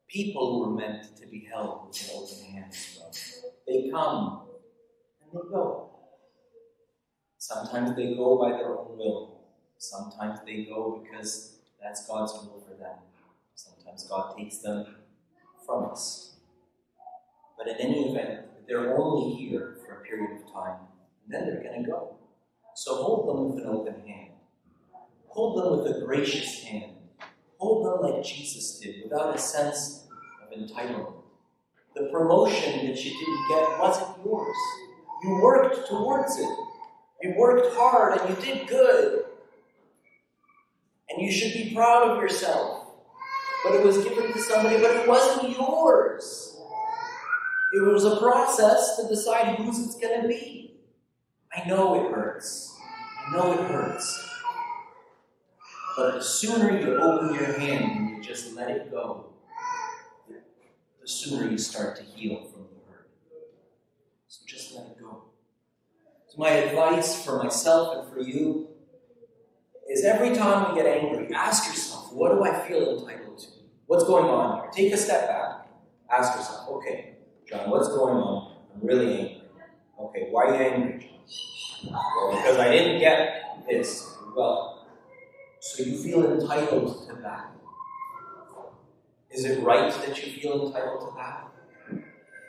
People 0.10 0.60
were 0.60 0.76
meant 0.76 1.16
to 1.18 1.26
be 1.26 1.48
held 1.52 1.88
with 1.88 2.12
open 2.14 2.54
hands. 2.54 3.00
They 3.66 3.90
come 3.90 4.42
and 5.22 5.32
they 5.32 5.50
go. 5.50 5.92
Sometimes 7.38 7.96
they 7.96 8.16
go 8.16 8.38
by 8.38 8.52
their 8.52 8.78
own 8.78 8.98
will. 8.98 9.40
Sometimes 9.78 10.40
they 10.46 10.66
go 10.66 11.02
because 11.04 11.56
that's 11.82 12.06
God's 12.06 12.34
will 12.34 12.64
for 12.68 12.76
them. 12.76 12.98
Sometimes 13.56 14.08
God 14.10 14.36
takes 14.38 14.60
them 14.60 14.86
from 15.66 15.92
us. 15.92 16.36
But 17.58 17.68
in 17.68 17.76
any 17.78 18.10
event, 18.10 18.46
they're 18.68 18.98
only 18.98 19.36
here 19.36 19.78
for 19.86 20.00
a 20.00 20.04
period 20.04 20.42
of 20.42 20.54
time 20.54 20.80
and 21.26 21.34
then 21.34 21.46
they're 21.46 21.64
going 21.64 21.84
to 21.84 21.90
go. 21.90 22.16
So 22.76 22.96
hold 22.96 23.30
them 23.30 23.56
with 23.56 23.64
an 23.64 23.70
open 23.70 24.08
hand. 24.08 24.32
Hold 25.28 25.64
them 25.64 25.84
with 25.84 25.98
a 25.98 26.06
gracious 26.06 26.64
hand. 26.64 26.94
Hold 27.58 27.86
them 27.86 28.12
like 28.12 28.24
Jesus 28.24 28.80
did, 28.80 29.04
without 29.04 29.36
a 29.36 29.38
sense 29.38 30.08
of 30.44 30.58
entitlement. 30.58 31.14
The 31.96 32.10
promotion 32.12 32.88
that 32.88 33.06
you 33.06 33.12
didn't 33.12 33.48
get 33.50 33.80
wasn't 33.80 34.26
yours. 34.26 34.58
You 35.24 35.40
worked 35.42 35.88
towards 35.88 36.38
it. 36.40 36.50
You 37.22 37.36
worked 37.38 37.74
hard 37.76 38.20
and 38.20 38.30
you 38.30 38.44
did 38.44 38.68
good. 38.68 39.26
And 41.10 41.22
you 41.22 41.32
should 41.32 41.54
be 41.54 41.74
proud 41.74 42.10
of 42.10 42.22
yourself. 42.22 42.83
But 43.64 43.76
it 43.76 43.86
was 43.86 44.04
given 44.04 44.32
to 44.32 44.40
somebody, 44.40 44.78
but 44.82 44.92
it 44.92 45.08
wasn't 45.08 45.50
yours. 45.58 46.58
It 47.74 47.82
was 47.82 48.04
a 48.06 48.18
process 48.18 48.98
to 48.98 49.08
decide 49.08 49.56
whose 49.56 49.80
it's 49.80 49.96
going 49.96 50.22
to 50.22 50.28
be. 50.28 50.76
I 51.56 51.68
know 51.68 52.06
it 52.06 52.12
hurts. 52.12 52.76
I 53.26 53.36
know 53.36 53.54
it 53.54 53.60
hurts. 53.62 54.30
But 55.96 56.16
the 56.16 56.22
sooner 56.22 56.80
you 56.80 56.98
open 56.98 57.36
your 57.36 57.58
hand 57.60 57.86
and 57.86 58.10
you 58.10 58.24
just 58.24 58.56
let 58.56 58.70
it 58.72 58.92
go, 58.92 59.28
the 61.02 61.08
sooner 61.08 61.50
you 61.50 61.58
start 61.58 61.96
to 61.98 62.04
heal 62.04 62.44
from 62.46 62.64
the 62.64 62.92
hurt. 62.92 63.10
So 64.28 64.44
just 64.48 64.76
let 64.76 64.88
it 64.88 65.00
go. 65.00 65.24
So, 66.28 66.38
my 66.38 66.50
advice 66.50 67.24
for 67.24 67.44
myself 67.44 67.98
and 67.98 68.14
for 68.14 68.22
you 68.22 68.70
is 69.90 70.04
every 70.04 70.36
time 70.36 70.76
you 70.76 70.82
get 70.82 70.98
angry, 70.98 71.34
ask 71.34 71.68
yourself, 71.68 72.12
what 72.14 72.32
do 72.32 72.44
I 72.44 72.68
feel 72.68 73.00
entitled? 73.00 73.23
What's 73.88 74.06
going 74.06 74.26
on 74.26 74.62
here? 74.62 74.72
Take 74.72 74.94
a 74.94 74.98
step 74.98 75.28
back. 75.28 75.68
Ask 76.10 76.38
yourself, 76.38 76.70
okay, 76.70 77.16
John, 77.50 77.70
what's 77.70 77.90
going 77.90 78.16
on? 78.16 78.58
I'm 78.74 78.88
really 78.88 79.20
angry. 79.20 79.42
Okay, 80.00 80.28
why 80.32 80.46
are 80.46 80.56
you 80.56 80.62
angry? 80.62 81.12
Well, 81.92 82.32
because 82.32 82.58
I 82.60 82.72
didn't 82.72 83.00
get 83.00 83.66
this. 83.70 84.16
Well, 84.36 84.88
so 85.60 85.84
you 85.84 85.98
feel 85.98 86.40
entitled 86.40 87.08
to 87.10 87.16
that. 87.22 87.52
Is 89.32 89.46
it 89.46 89.62
right 89.64 89.92
that 89.92 90.26
you 90.26 90.40
feel 90.40 90.68
entitled 90.68 91.02
to 91.02 91.16
that? 91.18 91.48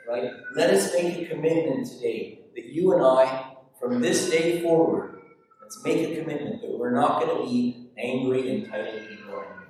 Right? 0.07 0.31
Let 0.55 0.69
us 0.69 0.93
make 0.93 1.17
a 1.17 1.25
commitment 1.25 1.87
today 1.87 2.39
that 2.55 2.65
you 2.65 2.93
and 2.93 3.03
I, 3.03 3.55
from 3.79 4.01
this 4.01 4.29
day 4.29 4.61
forward, 4.61 5.19
let's 5.61 5.83
make 5.83 6.09
a 6.09 6.21
commitment 6.21 6.61
that 6.61 6.71
we're 6.77 6.91
not 6.91 7.21
going 7.21 7.37
to 7.37 7.43
be 7.43 7.89
angry, 7.97 8.63
entitled 8.63 9.07
people 9.09 9.33
anymore. 9.33 9.64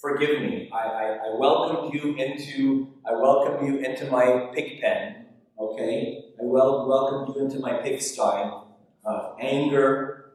Forgive 0.00 0.40
me. 0.40 0.70
I, 0.72 0.78
I, 0.78 1.04
I 1.26 1.36
welcome 1.36 1.90
you 1.92 2.14
into 2.16 2.88
I 3.06 3.12
welcome 3.12 3.66
you 3.66 3.78
into 3.80 4.10
my 4.10 4.50
pig 4.54 4.80
pen. 4.80 5.26
Okay, 5.58 6.24
I 6.40 6.42
wel- 6.42 6.88
welcome 6.88 7.34
you 7.34 7.44
into 7.44 7.58
my 7.58 7.74
pigsty 7.74 8.20
of 8.22 8.68
uh, 9.04 9.34
anger 9.38 10.32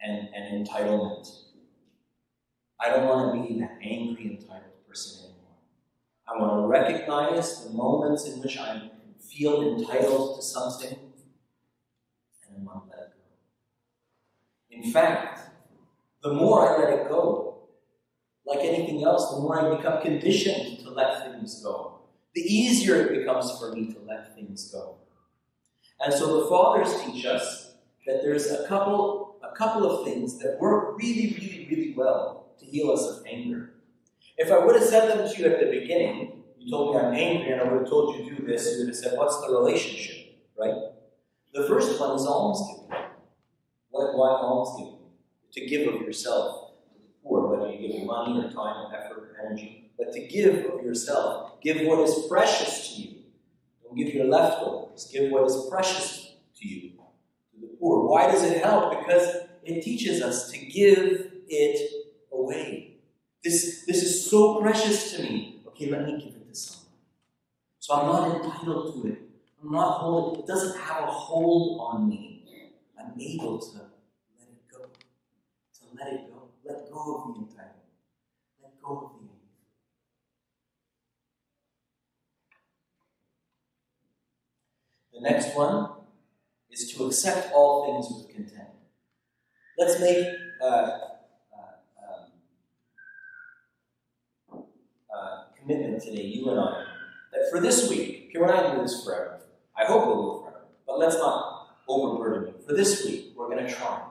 and, 0.00 0.28
and 0.34 0.66
entitlement. 0.66 1.28
I 2.80 2.90
don't 2.90 3.06
want 3.06 3.34
to 3.34 3.48
be 3.54 3.60
that 3.60 3.78
angry, 3.82 4.38
entitled 4.38 4.86
person 4.88 5.24
anymore. 5.24 5.56
I 6.28 6.40
want 6.40 6.62
to 6.62 6.66
recognize 6.68 7.64
the 7.64 7.70
moments 7.70 8.26
in 8.28 8.40
which 8.40 8.58
I 8.58 8.90
feel 9.18 9.76
entitled 9.76 10.36
to 10.36 10.42
something, 10.42 10.96
and 12.48 12.56
I 12.58 12.62
want 12.62 12.90
to 12.90 12.96
let 12.96 13.06
it 13.06 13.12
go. 14.70 14.76
In 14.76 14.92
fact, 14.92 15.40
the 16.22 16.32
more 16.32 16.68
I 16.68 16.78
let 16.78 16.92
it 16.92 17.08
go, 17.08 17.53
like 18.46 18.60
anything 18.60 19.04
else, 19.04 19.30
the 19.30 19.40
more 19.40 19.58
I 19.58 19.76
become 19.76 20.02
conditioned 20.02 20.80
to 20.80 20.90
let 20.90 21.24
things 21.24 21.62
go. 21.62 22.00
The 22.34 22.42
easier 22.42 22.96
it 22.96 23.18
becomes 23.18 23.58
for 23.58 23.72
me 23.72 23.92
to 23.92 24.00
let 24.06 24.34
things 24.34 24.70
go. 24.70 24.96
And 26.00 26.12
so 26.12 26.40
the 26.40 26.48
fathers 26.48 26.94
teach 27.02 27.24
us 27.24 27.74
that 28.06 28.20
there's 28.22 28.50
a 28.50 28.66
couple, 28.68 29.36
a 29.42 29.56
couple 29.56 29.90
of 29.90 30.04
things 30.04 30.38
that 30.40 30.58
work 30.60 30.98
really, 30.98 31.36
really, 31.38 31.68
really 31.70 31.94
well 31.96 32.48
to 32.58 32.66
heal 32.66 32.90
us 32.90 33.06
of 33.08 33.24
anger. 33.26 33.70
If 34.36 34.50
I 34.50 34.58
would 34.58 34.74
have 34.74 34.84
said 34.84 35.08
them 35.08 35.28
to 35.28 35.40
you 35.40 35.48
at 35.48 35.60
the 35.60 35.80
beginning, 35.80 36.42
you 36.58 36.70
told 36.70 36.94
me 36.94 37.00
I'm 37.00 37.14
angry, 37.14 37.52
and 37.52 37.60
I 37.60 37.64
would 37.64 37.82
have 37.82 37.88
told 37.88 38.16
you 38.16 38.28
to 38.28 38.36
do 38.36 38.46
this, 38.46 38.72
you 38.72 38.80
would 38.80 38.88
have 38.88 38.96
said, 38.96 39.16
What's 39.16 39.40
the 39.40 39.52
relationship? 39.52 40.36
Right? 40.58 40.74
The 41.52 41.68
first 41.68 42.00
one 42.00 42.16
is 42.16 42.26
almsgiving. 42.26 42.88
Why, 43.90 44.04
why 44.14 44.28
almsgiving? 44.30 44.98
To 45.52 45.66
give 45.66 45.94
of 45.94 46.00
yourself 46.00 46.63
money 48.04 48.40
or 48.40 48.50
time 48.50 48.86
or 48.86 48.94
effort 48.94 49.18
or 49.18 49.46
energy, 49.46 49.90
but 49.98 50.12
to 50.12 50.20
give 50.26 50.66
of 50.66 50.84
yourself. 50.84 51.60
Give 51.60 51.86
what 51.86 52.00
is 52.00 52.26
precious 52.28 52.88
to 52.88 53.02
you. 53.02 53.14
Don't 53.82 53.96
give 53.96 54.14
your 54.14 54.26
leftovers. 54.26 55.08
Give 55.12 55.30
what 55.30 55.44
is 55.44 55.66
precious 55.70 56.34
to 56.58 56.68
you, 56.68 56.90
to 56.90 57.60
the 57.60 57.66
poor. 57.78 58.06
Why 58.08 58.30
does 58.30 58.42
it 58.42 58.62
help? 58.62 58.98
Because 58.98 59.36
it 59.64 59.82
teaches 59.82 60.22
us 60.22 60.50
to 60.50 60.58
give 60.58 61.32
it 61.48 61.90
away. 62.32 62.98
This, 63.42 63.84
this 63.86 64.02
is 64.02 64.30
so 64.30 64.60
precious 64.60 65.12
to 65.12 65.22
me. 65.22 65.62
Okay, 65.68 65.90
let 65.90 66.06
me 66.06 66.12
give 66.18 66.34
it 66.34 66.48
to 66.48 66.54
someone. 66.54 66.92
So 67.78 67.94
I'm 67.94 68.06
not 68.06 68.44
entitled 68.44 69.02
to 69.02 69.08
it. 69.08 69.18
I'm 69.62 69.72
not 69.72 69.98
holding 69.98 70.40
it. 70.40 70.46
doesn't 70.46 70.78
have 70.78 71.04
a 71.04 71.06
hold 71.06 71.80
on 71.80 72.08
me. 72.08 72.44
I'm 72.98 73.20
able 73.20 73.58
to 73.58 73.66
let 73.76 74.48
it 74.48 74.72
go. 74.72 74.78
To 74.78 75.98
let 75.98 76.12
it 76.12 76.30
go. 76.30 76.48
Let 76.64 76.90
go 76.90 77.16
of 77.16 77.34
the 77.34 77.40
entitlement. 77.40 77.73
Go 78.84 78.96
of 78.96 79.12
the. 79.18 79.24
The 85.14 85.20
next 85.20 85.56
one 85.56 85.90
is 86.70 86.92
to 86.92 87.04
accept 87.04 87.52
all 87.54 87.86
things 87.86 88.14
with 88.14 88.34
content. 88.34 88.68
Let's 89.78 90.00
make 90.00 90.26
uh, 90.60 90.66
uh, 90.66 90.98
um, 94.52 94.64
uh, 95.08 95.42
commitment 95.58 96.02
today, 96.02 96.24
you 96.24 96.50
and 96.50 96.60
I, 96.60 96.84
that 97.32 97.50
for 97.50 97.60
this 97.60 97.88
week, 97.88 98.28
here 98.32 98.44
not 98.46 98.64
going 98.64 98.76
do 98.76 98.82
this 98.82 99.04
forever. 99.04 99.40
I 99.76 99.84
hope 99.86 100.06
we'll 100.06 100.22
do 100.22 100.30
it 100.30 100.40
forever, 100.42 100.66
but 100.86 100.98
let's 100.98 101.16
not 101.16 101.68
overburden 101.88 102.48
you. 102.48 102.66
For 102.66 102.74
this 102.74 103.04
week, 103.04 103.32
we're 103.36 103.48
going 103.48 103.64
to 103.66 103.72
try 103.72 104.02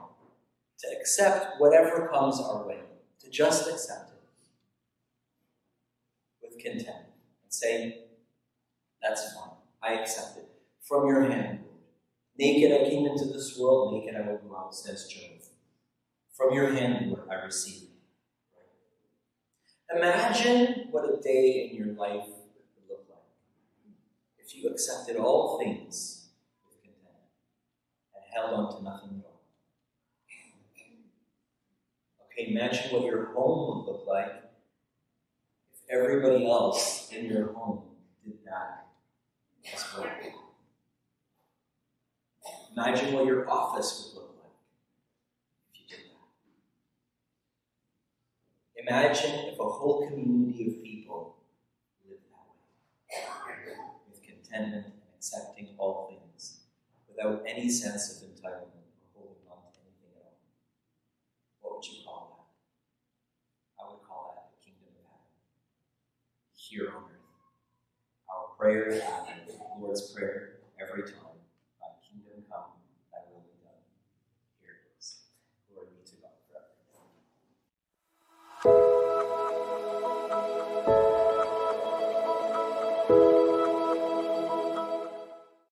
to 0.78 0.88
accept 0.98 1.60
whatever 1.60 2.08
comes 2.08 2.40
our 2.40 2.66
way, 2.66 2.80
to 3.20 3.30
just 3.30 3.68
accept 3.68 4.10
it 4.10 4.13
content 6.64 7.06
and 7.42 7.52
say, 7.52 8.04
that's 9.02 9.34
fine. 9.34 9.50
I 9.82 10.00
accept 10.00 10.38
it. 10.38 10.48
From 10.80 11.06
your 11.06 11.30
hand, 11.30 11.64
Naked 12.36 12.72
I 12.72 12.90
came 12.90 13.06
into 13.06 13.26
this 13.26 13.56
world, 13.56 13.94
naked 13.94 14.16
I 14.16 14.28
will 14.28 14.38
go 14.38 14.56
out, 14.56 14.74
says 14.74 15.06
Job. 15.06 15.30
From 16.32 16.52
your 16.52 16.72
hand, 16.72 17.10
Lord, 17.10 17.28
I 17.30 17.44
receive. 17.44 17.88
Imagine 19.94 20.88
what 20.90 21.04
a 21.04 21.22
day 21.22 21.70
in 21.70 21.76
your 21.76 21.94
life 21.94 22.26
would 22.26 22.88
look 22.88 23.06
like 23.08 23.18
if 24.38 24.56
you 24.56 24.68
accepted 24.68 25.16
all 25.16 25.60
things 25.60 26.30
with 26.66 26.82
content 26.82 27.22
and 28.14 28.24
held 28.34 28.52
on 28.52 28.76
to 28.76 28.82
nothing 28.82 29.20
at 29.20 29.26
all. 29.26 29.42
Okay, 32.26 32.50
imagine 32.50 32.92
what 32.92 33.04
your 33.04 33.32
home 33.32 33.84
would 33.86 33.92
look 33.92 34.06
like 34.08 34.43
everybody 35.90 36.46
else 36.46 37.10
in 37.12 37.26
your 37.26 37.52
home 37.52 37.82
did 38.24 38.38
that 38.44 38.86
as 39.72 39.84
well. 39.96 40.06
Imagine 42.76 43.12
what 43.14 43.24
your 43.26 43.48
office 43.48 44.10
would 44.14 44.22
look 44.22 44.34
like 44.42 44.52
if 45.72 45.80
you 45.80 45.86
did 45.88 46.00
that. 46.10 46.28
Imagine 48.82 49.34
if 49.52 49.58
a 49.60 49.64
whole 49.64 50.08
community 50.08 50.66
of 50.66 50.82
people 50.82 51.36
lived 52.08 52.22
that 52.30 52.46
way, 53.46 53.54
with 54.10 54.20
contentment 54.22 54.86
and 54.86 54.94
accepting 55.16 55.66
all 55.78 55.94
things, 56.08 56.42
without 57.08 57.42
any 57.46 57.68
sense 57.70 58.22
of 58.22 58.28
entitlement 58.28 58.73
here 66.74 66.88
on 66.88 67.04
earth. 67.04 67.22
Our 68.28 68.56
prayer 68.58 68.88
is 68.88 69.00
the 69.46 69.54
Lord's 69.80 70.10
Prayer 70.10 70.54
every 70.80 71.04
time. 71.04 71.38
Thy 71.80 71.86
kingdom 72.02 72.42
come, 72.50 72.74
thy 73.12 73.20
will 73.30 73.42
be 73.46 73.54
done. 73.62 73.78
Here 74.60 74.82
it 74.82 74.98
is. 74.98 75.18
Glory 75.70 75.86
be 75.94 76.10
to 76.10 76.16
God 76.16 76.34
forever. 78.64 79.03